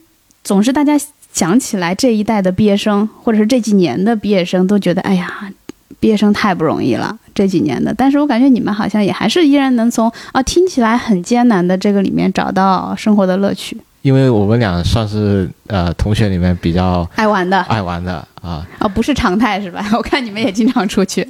[0.43, 0.99] 总是大家
[1.33, 5.51] 想起来这一代的毕业生，或者是这几年的毕业生，都觉得哎呀，
[6.01, 7.95] 毕业生太不容易了，这几年的。
[7.95, 13.81] 但是我感觉你们好像也还是依然能从啊听起来很艰难的这个里面找到生活的乐趣。
[14.03, 19.85] 因为我们俩算是呃同学里面比较爱玩的，爱玩的啊啊不是常态是吧？
[19.93, 21.27] 我看你们也经常出去，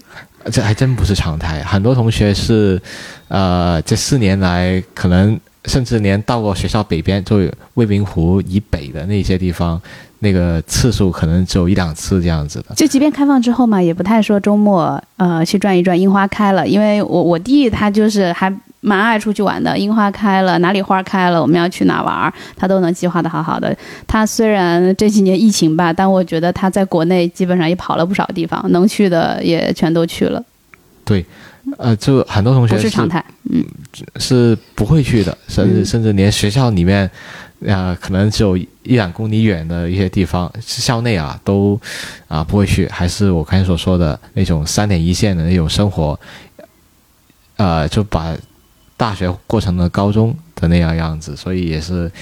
[0.52, 1.62] 这还真不是常态。
[1.64, 2.80] 很多同学是，
[3.28, 9.80] 呃，这四年来可能甚至连到过学校北边，就未名湖以北的那些地方，
[10.18, 12.74] 那个次数可能只有一两次这样子的。
[12.74, 18.54] 就即便开放之后嘛，也不太说周末呃去转一转樱花开了，因为我我弟他就是还。
[18.80, 23.76] 蛮爱出去玩的，樱花开了，哪里花开了，我们要去哪玩儿，他都能计划的好好的。
[24.06, 30.42] 他虽然这几年疫情吧，但我觉得他在国内基本上也跑了不少地方，能去的也全都去了，
[31.04, 31.24] 对，
[31.76, 33.24] 呃，就很多同学不是常态。
[33.50, 33.64] 嗯，
[34.16, 37.10] 是不会去的，甚至嗯甚至连学校里面，
[37.64, 41.80] 呃，可能只有一两公里远的一些地方，校内啊都
[42.28, 46.18] 啊不会去，还是我刚才所说的那种三点一线的那种生活，
[47.56, 48.36] 呃，就把
[48.98, 52.12] 大学过成了高中的那样样子，所以也是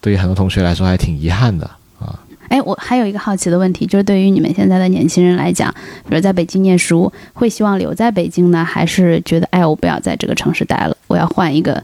[0.00, 1.68] 对于很多同学来说还挺遗憾的
[1.98, 2.14] 啊。
[2.48, 5.74] 哎，我还有一个好奇的问题，就是对于你们现在的年轻人来讲，
[6.08, 11.82] 比如在北京念书，会希望留在北京呢，还是觉得哎，我不要在这个城市待了，我要换一个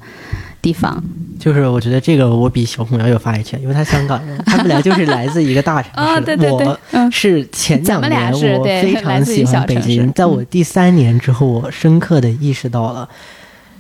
[0.63, 1.03] 地方？
[1.39, 6.01] 就是我觉得这个我比小红要有发言权，因为他香港人，他们俩就是来自一个大城市。
[6.01, 13.07] 啊对对对我嗯是前两年我是非常喜欢北京，在我嗯第三年之后，我深刻的意识到了，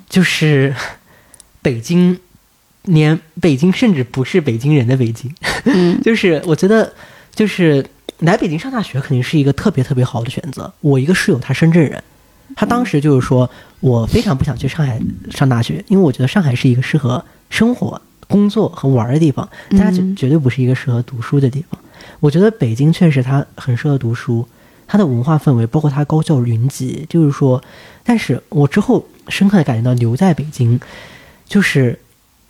[0.08, 0.74] 就是
[1.62, 2.18] 北京，
[2.82, 5.34] 连北京甚至不是北京人的北京，
[5.64, 6.92] 嗯 就是我觉得，
[7.34, 7.84] 就是
[8.18, 10.72] 来北京上大学肯定是一个特别特别好的选择。
[10.80, 12.02] 我一个室友他深圳人，
[12.54, 13.48] 他当时就是说
[13.80, 15.00] 我非常不想去上海
[15.30, 21.80] 上大学，因为我觉得上海是一个适合生活、工作和玩的地方，但它绝嗯绝对不是一个适合读书的地方。
[22.20, 24.46] 我觉得北京确实它很适合读书，
[24.86, 27.62] 它的文化氛围，包括它高校云集，就是说，
[28.02, 30.78] 但是我之后深刻的感觉到留在北京，
[31.46, 31.98] 就是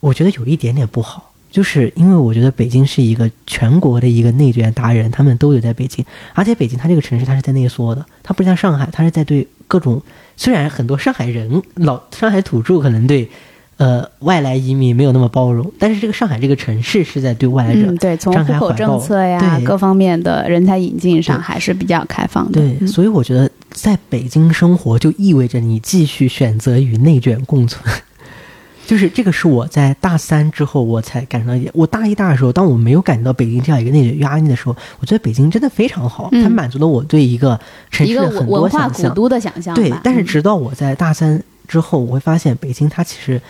[0.01, 6.05] 我觉得有一点点不好，就是因为我觉得北京是一个全国的一个内卷达人，他们都有在北京，
[6.35, 10.03] 而且北京它这个城市它是在内缩的，它不像上海，它是在对各种
[10.37, 13.31] 虽然很多上海人老上海土著可能对。
[13.77, 22.61] 呃，外来移民没有那么包容，但是这个上海这个城市是在对外来者嗯，对，从张户口政策呀各方面的人才引进上还是比较开放的。
[22.61, 27.83] 对，嗯所以我觉得在北京生活就意味着你继续选择与内卷共存。
[28.87, 31.73] 就是这个是我在大三之后我才感受到一点。
[31.75, 37.59] 我大一大的时候，当我没有感觉到北京这样一个内卷压力的时候，我觉得北京真的非常好，嗯它满足了我对一个
[37.91, 39.09] 城市的很多文文化古。
[39.09, 39.75] 都的想象。
[39.75, 43.41] 对，但是嗯直到我在大三之后，我会发现北京它其实，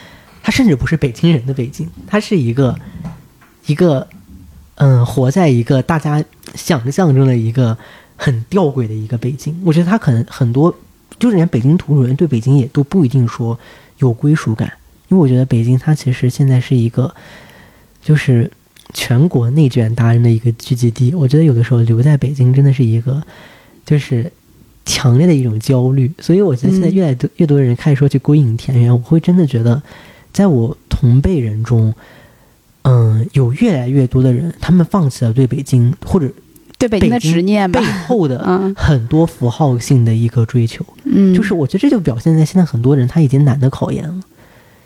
[0.43, 2.79] 它甚至不是北京人的北京，它是一个
[3.67, 4.07] 一个
[4.77, 7.77] 嗯，活在一个大家想象中的一个
[8.17, 9.61] 很吊诡的一个北京。
[9.65, 10.75] 我觉得它可能很多，
[11.19, 13.59] 就是连北京土著人对北京也都不一定说
[13.99, 14.73] 有归属感，
[15.09, 17.15] 因为我觉得北京它其实现在是一个
[18.03, 18.51] 就是
[18.93, 21.15] 全国内卷达人的一个聚集地。
[21.15, 23.23] 我觉得有的时候留在北京真的是一个
[23.87, 24.31] 就是
[24.85, 26.95] 强烈的一种焦虑，所以我觉得现在嗯。
[26.95, 29.83] 越来越多越多人开始说去归隐田园，我会真的觉得，
[30.33, 31.95] 在我同辈人中，
[32.83, 36.31] 嗯，有越来越多的人，他们放弃了对北京或者
[36.79, 37.81] 对北京的执念吧。
[37.81, 37.87] 背。
[38.07, 38.75] 后的 嗯。
[38.77, 40.85] 很多符号性的一个追求。
[41.05, 44.21] 嗯，就是我觉得这就表现在现在很多人他已经懒得考研了，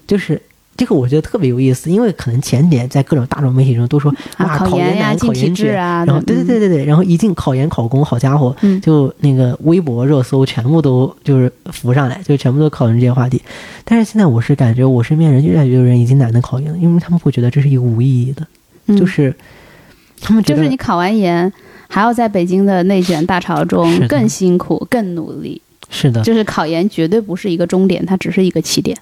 [0.06, 0.40] 就是
[0.78, 13.42] 这个我觉得特别有意思，因为可能前年在各种大众媒体中都说啊考研难、进体制考研卷啊然后对对对对对对，然后一进考研考公，好家伙，嗯就那个微博热搜全部都就是浮上来，就全部都讨论这些话题。
[13.84, 18.46] 但是现在我是感觉我身边人越来越多人已经懒得考研了，因为他们会觉得这是一个无意义的，
[18.86, 19.34] 嗯就是
[20.22, 21.52] 他们就是你考完研，
[21.88, 25.60] 还要在北京的内卷大潮中更辛苦、更努力。
[25.90, 28.96] 是的，就是考研绝对不是一个终点，它只是一个起点。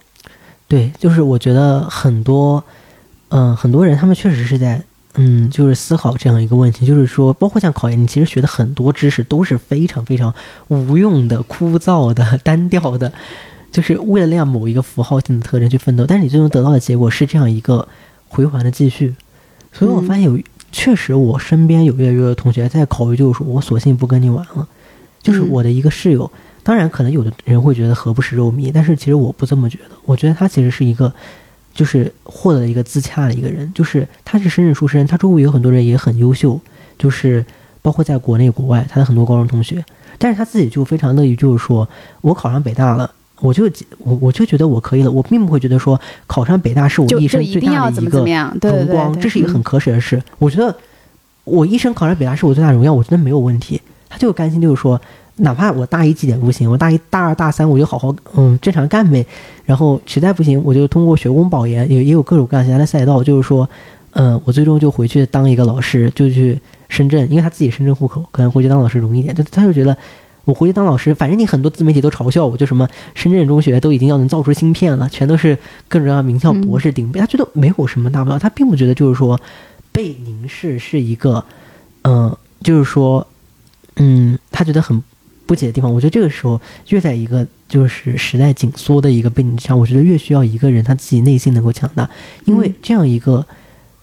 [0.68, 2.62] 对，就是我觉得很多，
[3.28, 4.82] 嗯、很多人他们确实是在，
[5.14, 10.34] 嗯，就是思考这样一个问题，就是说，包括像考研，你其实学的很多知识都是非常非常
[10.68, 13.12] 无用的、枯燥的、 单调的，
[13.70, 17.86] 就是为了那样某一个符号性的特征去奋斗，但是你最终得到的结果是这样一个
[18.28, 19.14] 回环的继续。
[19.72, 20.38] 所以我发现有，
[20.72, 24.66] 确实我身边有越来越多的同学在考虑，就是说我索性不跟你玩了。
[25.22, 25.48] 就是嗯。
[25.50, 26.30] 我的一个室友，
[26.66, 29.94] 当然可能有的人会觉得何不食肉糜，但是其实我不这么觉得。
[30.04, 31.12] 我觉得他其实是一个，
[31.72, 36.60] 就是获得一个自洽的一个人，就是他是深圳出身，他周围有很多人也很优秀，
[36.98, 37.46] 就是
[37.82, 39.84] 包括在国内国外，他的很多高中同学，
[40.18, 41.88] 但是他自己就非常乐意，就是说
[42.22, 43.08] 我考上北大了。
[43.40, 50.20] 我就我我就觉得我可以了，我并不会觉得说考上北大是我一生最大的一个荣光，这是一个很可耻的事。
[50.38, 50.74] 我觉得
[51.44, 53.80] 我一生考上北大是我最大荣耀，我觉得没有问题。
[54.08, 54.98] 他就甘心就是说，
[55.36, 59.24] 哪怕我大一绩点不行，我大一、大二、大三我就好好嗯正常干呗。
[59.64, 63.68] 然后实在不行，我就通过学工保研，也也有各种各样其他的赛道，就是说，
[64.12, 69.34] 嗯，我最终就回去当一个老师，就去深圳，因为他自己深圳户口，可能回去当老师容易一点。
[69.34, 69.96] 就他就觉得。
[70.46, 75.58] 我回去当老师，反正你很多自媒体都嘲笑我，就什么深圳中学都已经要能造出芯片了，全都是
[75.88, 79.40] 各种各样名校博士顶配，他觉得没有什么大不了，他并不觉得就是说
[79.90, 81.44] 被凝视是一个，
[82.02, 82.32] 嗯、
[82.62, 83.26] 就是说，
[83.96, 85.02] 嗯，他觉得很
[85.46, 85.92] 不解的地方。
[85.92, 92.08] 我觉得这个时候越在一个就是时代紧缩的一个背景之下，我觉得越需要一个人他自己内心能够强大，
[92.44, 93.46] 因为嗯这样一个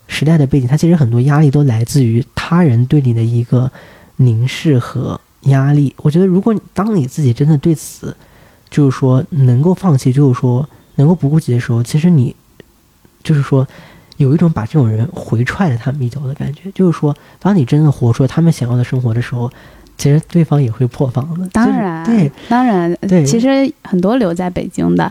[0.08, 3.72] 时代的背景，它其实很多压力都来自于他人对你的一个
[4.18, 5.94] 凝视和压力。
[5.98, 8.16] 我觉得，如果当你自己真的对此
[8.70, 12.36] 就是说能够放弃，就是说能够不顾及的时候，其实你
[13.24, 13.68] 就是说
[14.18, 16.72] 有一种把这种人回踹了他们一脚的感觉。
[16.76, 19.50] 就是说，当你真的活出了他们想要的生活的时候，
[20.04, 21.38] 其实对方也会破防的。
[21.38, 25.10] 就是当然，对，当然，对其实很多留在北京的，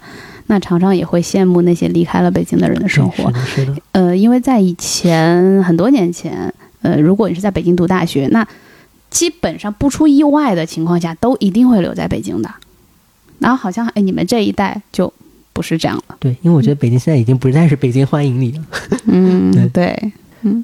[0.48, 3.40] 那常常也会羡慕那些离开了北京的人的生活对。
[3.40, 8.46] 是的，是的，呃，因为在以前很多年前，呃，如果你是在北京读大学，那
[9.08, 12.50] 基本上不出意外的情况下，都一定会留在北京的。
[13.38, 15.10] 然后好像哎，你们这一代就
[15.54, 16.16] 不是这样了。
[16.20, 18.64] 对，因为我觉得北京现在已经不再是北京欢迎你了。
[19.06, 20.12] 嗯，对 对，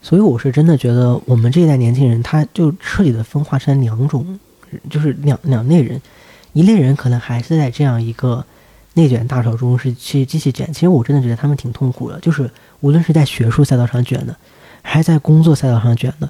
[0.03, 4.39] 所以我是真的觉得，我们这一代年轻人，他就彻底的分化成两种，
[4.91, 6.01] 就是两两类人。
[6.55, 8.45] 一类人可能还是在这样一个
[8.95, 10.73] 内卷大潮中是去继续卷。
[10.73, 12.51] 其实我真的觉得他们挺痛苦的，就是
[12.81, 14.35] 无论是在学术赛道上卷的，
[14.83, 16.29] 还是在工作赛道上卷的，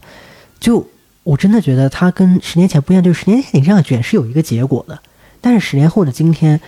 [0.60, 0.86] 就
[1.22, 3.02] 我真的觉得他跟十年前不一样。
[3.02, 4.98] 就是十年前你这样卷是有一个结果的，
[5.40, 6.60] 但是十年后的今天，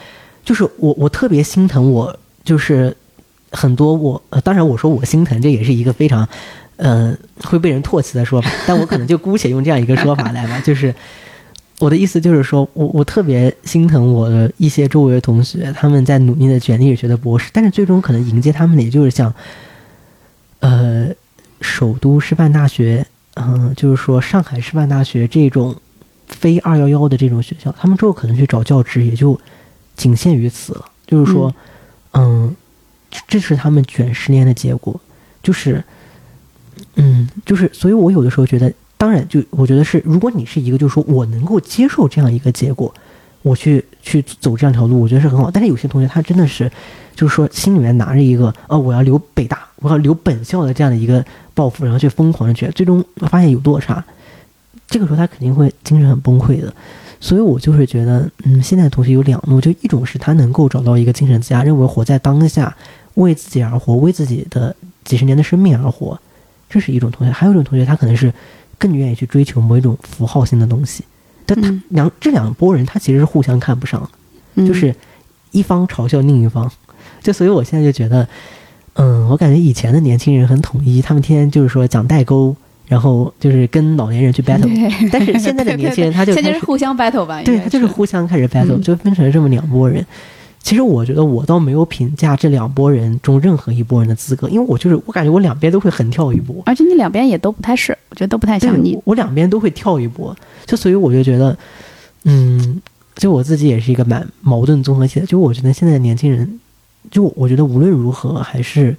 [0.44, 2.96] 就是我我特别心疼我，就是
[3.50, 6.26] 很多我呃，当然我说我心疼，这也是一个非常。
[6.82, 7.14] 呃，
[7.44, 10.94] 会被人唾弃的说法，但我可能就姑且用这样一个说法来吧，就是
[11.78, 19.34] 我的意思就是说，我我特别心疼我的一些周围的同学，他们在努力的卷历史学的博士，但是最终可能迎接他们的也就是像，
[20.60, 21.08] 呃，
[21.60, 25.76] 首都师范大学，嗯、就是说上海师范大学这种
[26.28, 29.38] 非二幺幺的这种学校，他们之后可能去找教职也就
[29.96, 31.54] 仅限于此了，就是说，
[32.14, 32.56] 嗯，
[33.28, 34.98] 这是他们卷十年的结果，
[35.42, 35.84] 就是。
[37.00, 42.92] 嗯，就是，所以我有的时候觉得，当然，就我觉得是，如果你是一个，就是说我能够接受这样一个结果，
[43.42, 45.50] 我去去走这样条路，我觉得是很好。
[45.50, 46.70] 但是有些同学他真的是，
[47.14, 51.24] 就是说心里面拿着一个，呃，我要留北大，我要留本校的这样的一个
[51.54, 54.04] 抱负，然后去疯狂的卷，最终发现有落差，
[54.88, 56.72] 这个时候他肯定会精神很崩溃的。
[57.22, 62.74] 所以我就是觉得，嗯，现在的同学有两路，就一种是他能够找到一个精神自洽，认为活在当下，
[63.14, 64.74] 为自己而活，为自己的
[65.04, 66.18] 几十年的生命而活。
[66.70, 68.32] 这是一种同学，还有一种同学，他可能是
[68.78, 71.04] 更愿意去追求某一种符号性的东西。
[71.44, 74.08] 但他嗯两这两拨人，他其实是互相看不上
[74.56, 74.94] 就是
[75.50, 76.70] 一方嘲笑另一方。
[77.20, 78.26] 就所以，我现在就觉得，
[78.94, 82.54] 嗯，我感觉以前的年轻人很统一，他们天天就是说讲代沟，
[82.86, 84.70] 然后就是跟老年人去 battle。
[85.10, 87.42] 但是现在的年轻人，他就开始现在是互相 battle 吧？
[87.42, 90.06] 对他就是互相开始 battle，、嗯就分成了这么两拨人。
[90.62, 96.54] 其实我觉得我倒没有评价这两拨人中任何一拨人的资格，因为我就是我感觉我两边都会横跳一波。
[96.66, 99.02] 而且你两边也都不太是，我觉得都不太像你我。
[99.06, 100.36] 我两边都会跳一波，
[100.66, 101.56] 就所以我就觉得，
[102.24, 102.80] 嗯，
[103.16, 105.26] 就我自己也是一个蛮矛盾综合体的。
[105.26, 106.60] 就我觉得现在的年轻人，
[107.10, 108.94] 就我觉得无论如何还是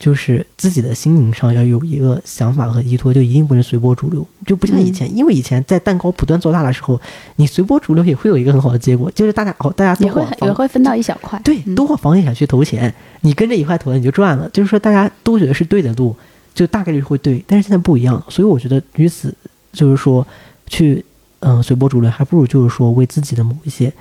[0.00, 6.98] 就是自己的心灵上要有一个想法和依托，就一定不能随波逐流，就不像以前，因为以前在蛋糕不断做大的时候，
[7.36, 11.74] 你随波逐流也会有一个很好的结果，就是大家哦，大家都也会也会分到一小块，对，嗯。
[11.74, 16.16] 都往房地产去投钱，你跟着一块投了你就赚了，就是说大家都觉得是对的路，
[16.54, 19.34] 就大概率会对，但是现在不一样，所以我觉得与此
[19.72, 20.26] 就是说
[20.66, 21.04] 去
[21.40, 23.92] 嗯、呃随波逐流，还不如就是说为自己的某一些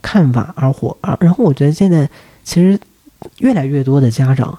[0.00, 0.96] 看法而活。
[1.02, 2.08] 而然后我觉得现在
[2.42, 2.80] 其实
[3.40, 4.58] 越来越多的家长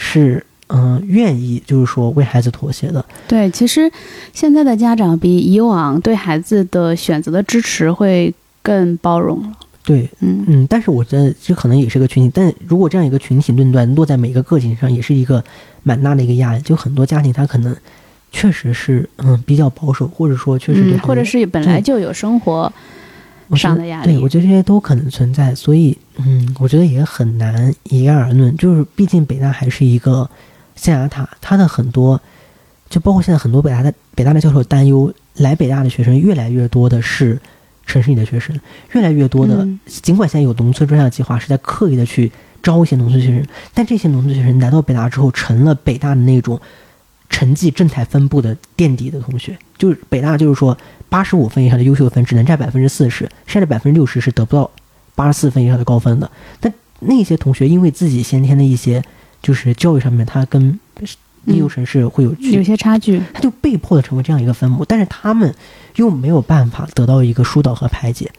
[0.00, 3.90] 是嗯、呃愿意就是说为孩子妥协的，对，其实
[4.32, 8.32] 现在的家长比以往对孩子的选择的支持会
[8.62, 9.52] 更包容了。
[9.82, 15.42] 对，嗯嗯，但是我觉得这可能也是个群体，但如果这样一个群体论断落在每个个体上，也是一个
[15.82, 16.60] 蛮大的一个压力。
[16.60, 17.74] 就很多家庭他可能
[18.30, 22.72] 确实是嗯比较保守，或者说确实对嗯，或者是本来就有生活
[23.56, 24.12] 上的压力。
[24.12, 28.56] 对，我觉得这些都可能存在，所以嗯，我觉得也很难一概而论。
[28.56, 30.28] 就是毕竟北大还是一个
[30.76, 32.20] 象牙塔，它的很多，
[32.88, 37.38] 就包括现在很多北大的北大的教授担忧，来北大的学生越来越多的是
[37.86, 38.58] 城市里的学生，
[38.92, 39.78] 越来越多的，嗯。
[39.86, 42.30] 尽管现在有农村专项计划是在刻意的去
[42.62, 46.60] 招一些农村学生，但这些农村学生来到北大之后，成了北大的那种
[47.30, 50.76] 成绩正态分布的垫底的同学，就是北大就是说
[51.08, 54.70] 八十五分以上的优秀分只能占百分之四十，剩下的百分之六十是得不到
[55.14, 56.30] 八十四分以上的高分的。
[56.60, 59.02] 但那些同学因为自己先天的一些
[59.40, 60.78] 就是教育上面，他跟
[61.46, 63.22] 应用城市会有区有些差距。
[63.32, 65.54] 他就被迫的成为这样一个分母，但是他们
[65.96, 68.30] 又没有办法得到一个疏导和排解，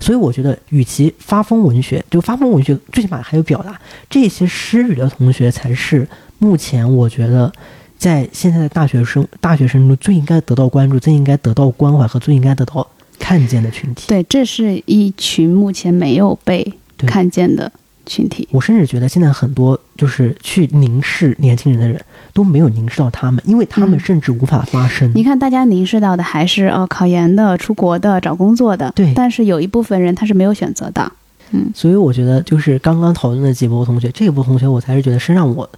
[0.00, 6.08] 所以我觉得，与其发疯文学，就发疯文学最起码还有表达，这些失语的同学才是
[6.38, 7.52] 目前我觉得
[7.98, 12.86] 在现在的大学生大学生中最应该得到关注、最应该得到关怀和最应该得到
[13.18, 14.06] 看见的群体。
[14.08, 17.70] 对，这是一群目前没有被看见的
[18.04, 18.46] 群体。
[18.50, 21.98] 我甚至觉得现在很多就是去凝视年轻人的人
[22.32, 25.10] 都没有凝视到他们，因为他们嗯甚至无法发声。
[25.14, 31.10] 你看，大家凝视到的还是哦，考研的、出国的、找工作的，对但是有一部分人他是没有选择的。
[31.52, 35.68] 嗯所以我觉得，就是刚刚讨论的几波同学，这一波同学我才是觉得是让我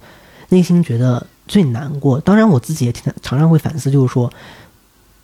[0.49, 2.19] 内心觉得最难过。
[2.19, 4.31] 当然，我自己也挺常常会反思，就是说，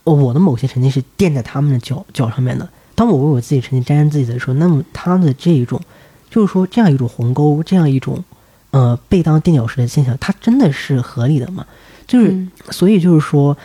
[0.04, 2.68] 我的某些成绩是垫在他们的脚脚上面的。
[2.96, 5.82] 当我为我自己成绩沾沾自喜的时候，那么他的这一种，
[6.30, 8.24] 就是说这样一种鸿沟，这样一种
[8.72, 11.66] 呃被当垫脚石的现象，它真的是合理的吗？
[12.06, 13.58] 就是所以就是说，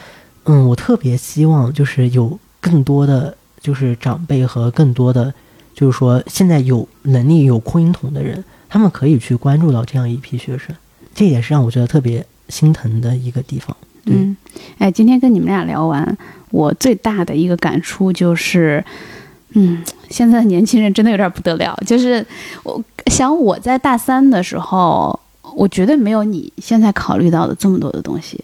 [0.45, 5.35] 嗯，我特别希望就是有更多的就是长辈和更多的
[5.75, 10.75] 就是说现在有能力有扩音筒的人，他们可以去关注到这样一批学生，
[11.15, 13.77] 这也是让我觉得特别心疼的一个地方。
[14.07, 14.37] 嗯，
[14.79, 16.17] 哎，今天跟你们俩聊完，
[16.51, 18.83] 我最大的一个感触就是，
[19.55, 21.79] 嗯，现在的年轻人真的有点不得了。
[21.87, 22.25] 就是
[22.63, 25.19] 我想我在大三的时候，
[25.55, 28.43] 我绝对没有你现在考虑到的这么多的东西，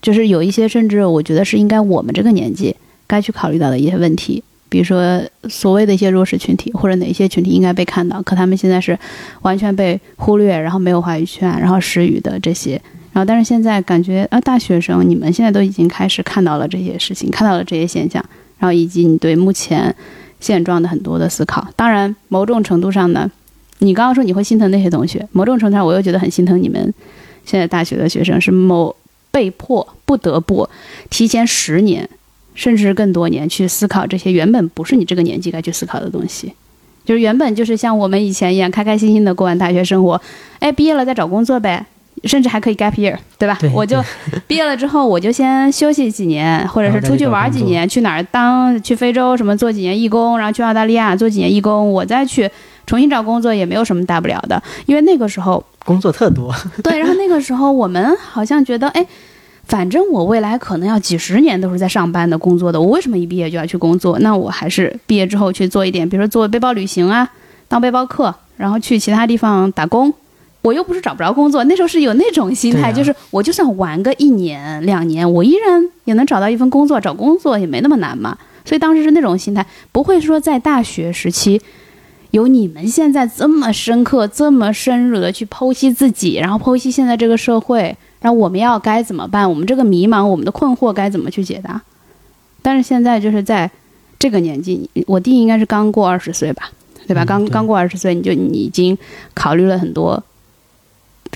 [0.00, 2.74] 就是有一些甚至我觉得是应该我们这个年纪
[3.06, 4.42] 该去考虑到的一些问题。
[4.70, 8.98] 比如说，所谓的一些弱势群体，或者哪些群体应该被看到，可他们现在是
[9.40, 12.78] 完全被忽略，然后没有话语权，然后失语的这些，
[13.12, 18.24] 然后，但是现在感觉啊，大学生你们现在都已经开始看到了这些事情，看到了这些现象，
[18.58, 19.94] 然后以及你对目前
[20.40, 21.66] 现状的很多的思考。
[21.74, 23.30] 当然，某种程度上呢，
[23.78, 26.94] 你刚刚说你会心疼那些同学，某种程度上我又觉得很心疼你们
[27.44, 28.94] 现在大学的学生，是某
[29.30, 30.68] 被迫不得不
[31.10, 32.08] 提前十年
[32.54, 36.52] 甚至更多年去思考这些原本不是你这个年纪该去思考的东西。
[37.04, 40.20] 就是原本就是像我们以前一样开开心心的过完大学生活，
[40.58, 41.86] 哎，毕业了再找工作呗，
[42.24, 43.56] 甚至还可以 gap year，对吧？
[43.60, 44.02] 对我就
[44.46, 52.50] 毕业了之后，我就先休息几年，或者是出去玩几年，去哪儿当去非洲什么做几年义工，然后去澳大利亚做几年义工，我再去
[52.86, 59.06] 重新找工作也没有什么大不了的，因为那个时候 工作特多， 对，然后那个时候我们好像觉得，哎，
[59.64, 64.18] 反正我未来可能要几十年都是在上班的工作的，我为什么一毕业就要去工作？
[64.20, 67.28] 那我还是毕业之后去做一点，比如说做背包旅行啊，
[67.68, 70.12] 当背包客，然后去其他地方打工。
[70.62, 78.36] 我又不是找不着工作，那时候是有那种心态，啊就是我就算玩个一年两年，我依然也能找到一份工作，找工作也没那么难嘛。
[78.64, 81.60] 所以当时是那种心态，不会说在大学时期
[82.32, 89.48] 有你们现在这么深刻、这么深入的去剖析自己，然后剖析现在这个社会，然后我们要该怎么办？
[89.48, 91.80] 我们这个迷茫、我们的困惑该怎么去解答？
[92.60, 93.70] 但是现在就是在
[94.18, 96.70] 这个年纪，我弟应该是刚过二十岁吧，
[97.06, 97.24] 对吧？
[97.24, 98.98] 刚刚过二十岁，你就你已经
[99.32, 100.22] 考虑了很多，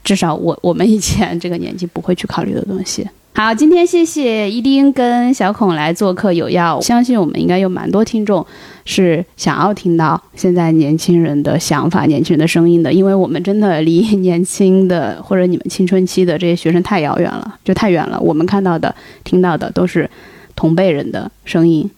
[0.05, 3.09] 至少我我们以前这个年纪不会去考虑的东西。
[3.35, 8.47] 好，今天谢谢一丁跟小孔来做客有药，相信我们应该有蛮多听众
[8.85, 18.21] 是想要听到现在年轻人的想法、年轻人的声音的，因为我们真的离年轻的或者你们青春期的这些学生太遥远了，就太远了。
[18.21, 18.95] 我们看到的、
[19.25, 20.09] 听到的都是
[20.55, 21.91] 同辈人的声音，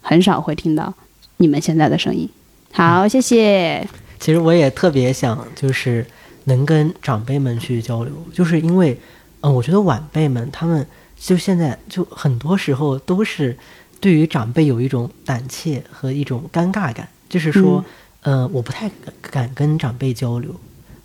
[0.00, 0.94] 很少会听到
[1.38, 2.28] 你们现在的声音。
[2.70, 3.84] 好，谢谢。
[4.20, 6.06] 其实我也特别想，就是
[6.48, 8.98] 能跟长辈们去交流，就是因为，
[9.42, 10.84] 嗯、我觉得晚辈们他们
[11.16, 13.56] 就现在就很多时候都是
[14.00, 17.84] 对于长辈有一种胆怯和一种尴尬感，就是说，
[18.22, 20.54] 呃，我不太敢敢跟长辈交流，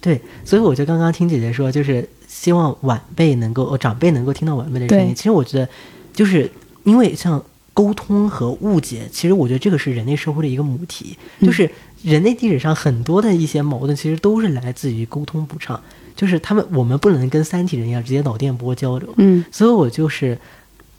[0.02, 5.14] 对，所以我就刚刚听姐姐说，就是希望晚辈能够，呃长辈能够听到晚辈的声音。
[5.16, 5.70] 其实我觉得，
[6.14, 6.50] 就是
[6.84, 11.46] 因为像沟通和误解，其实我觉得这个是人类社会的一个母题，嗯。
[11.48, 11.70] 就是
[12.04, 15.80] 人类历史上很多的一些矛盾，其实都是来自于沟通不畅，
[16.16, 19.44] 就是他们我们不能跟三体人一样直接脑电波交流，嗯。
[19.52, 20.38] 所以我就是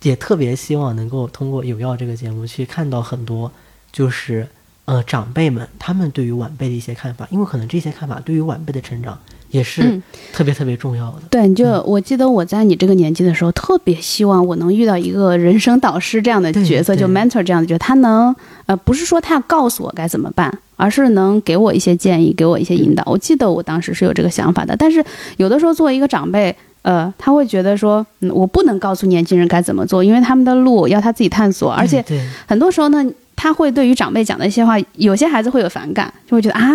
[0.02, 3.52] 也特别希望能够通过有药这个节目去看到很多
[3.92, 4.48] 就是
[4.86, 9.18] 呃长辈们他们对于晚辈的一些看法，因为可能这些看法对于晚辈的成长
[9.50, 10.02] 也是嗯。
[10.32, 11.22] 特别特别重要的。
[11.30, 18.34] 对，你就我记得我在你这个年纪的时候，特别希望我能遇到一个人生导师这样的角色，就 mentor 这样的角色，他能
[18.66, 23.02] 呃不是说他要告诉我该怎么办，而是能给我一些建议，给我一些引导。
[23.06, 25.04] 我记得我当时是有这个想法的，但是
[25.36, 26.54] 有的时候作为一个长辈。
[26.82, 32.04] 呃，他会觉得说，嗯，我不能告诉年轻人该怎么做，因为他们的路要他自己探索，而且
[32.46, 33.02] 很多时候呢，
[33.34, 36.70] 他会对于长辈讲的一些话，有些孩子会有反感，就会觉得啊，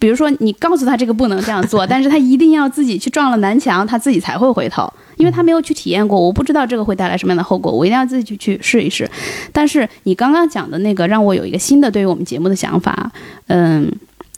[0.00, 9.08] 比如说你告诉他这个不能这样做， 但是他一定要自己去撞了南墙，他自己才会回头，因为他没有去体验过，我不知道这个会带来什么样的后果，我一定要自己去去试一试。
[9.52, 13.12] 但是你刚刚讲的那个，让我有一个新的对于我们节目的想法，
[13.48, 13.88] 嗯，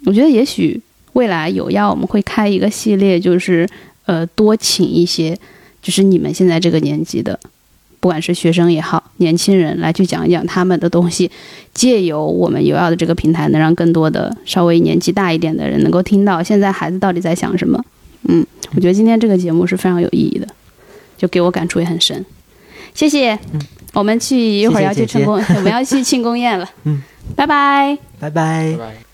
[0.05, 0.79] 我觉得也许
[1.13, 3.69] 未来有要我们会开一个系列，就是
[4.07, 5.39] 呃多请一些，
[5.81, 7.39] 就是你们现在这个年纪的。
[8.01, 11.31] 不管是学生也好，年轻人来去讲一讲他们的东西，
[11.73, 17.81] 借由我们有要的这个平台，能让更多的稍微年纪大一点的人能够听到现在孩子到底在想什么。
[18.25, 18.45] 嗯，
[18.75, 20.49] 我觉得今天这个节目是非常有意义的，
[21.23, 22.27] 就给我感触也很深。
[22.93, 23.39] 谢谢，
[23.93, 26.69] 我们去一会儿要去谢谢姐姐庆功， 我们要去庆功宴了。
[26.83, 27.01] 嗯，
[27.37, 27.97] 拜拜。
[28.19, 28.73] 拜拜。
[28.73, 29.12] 拜拜。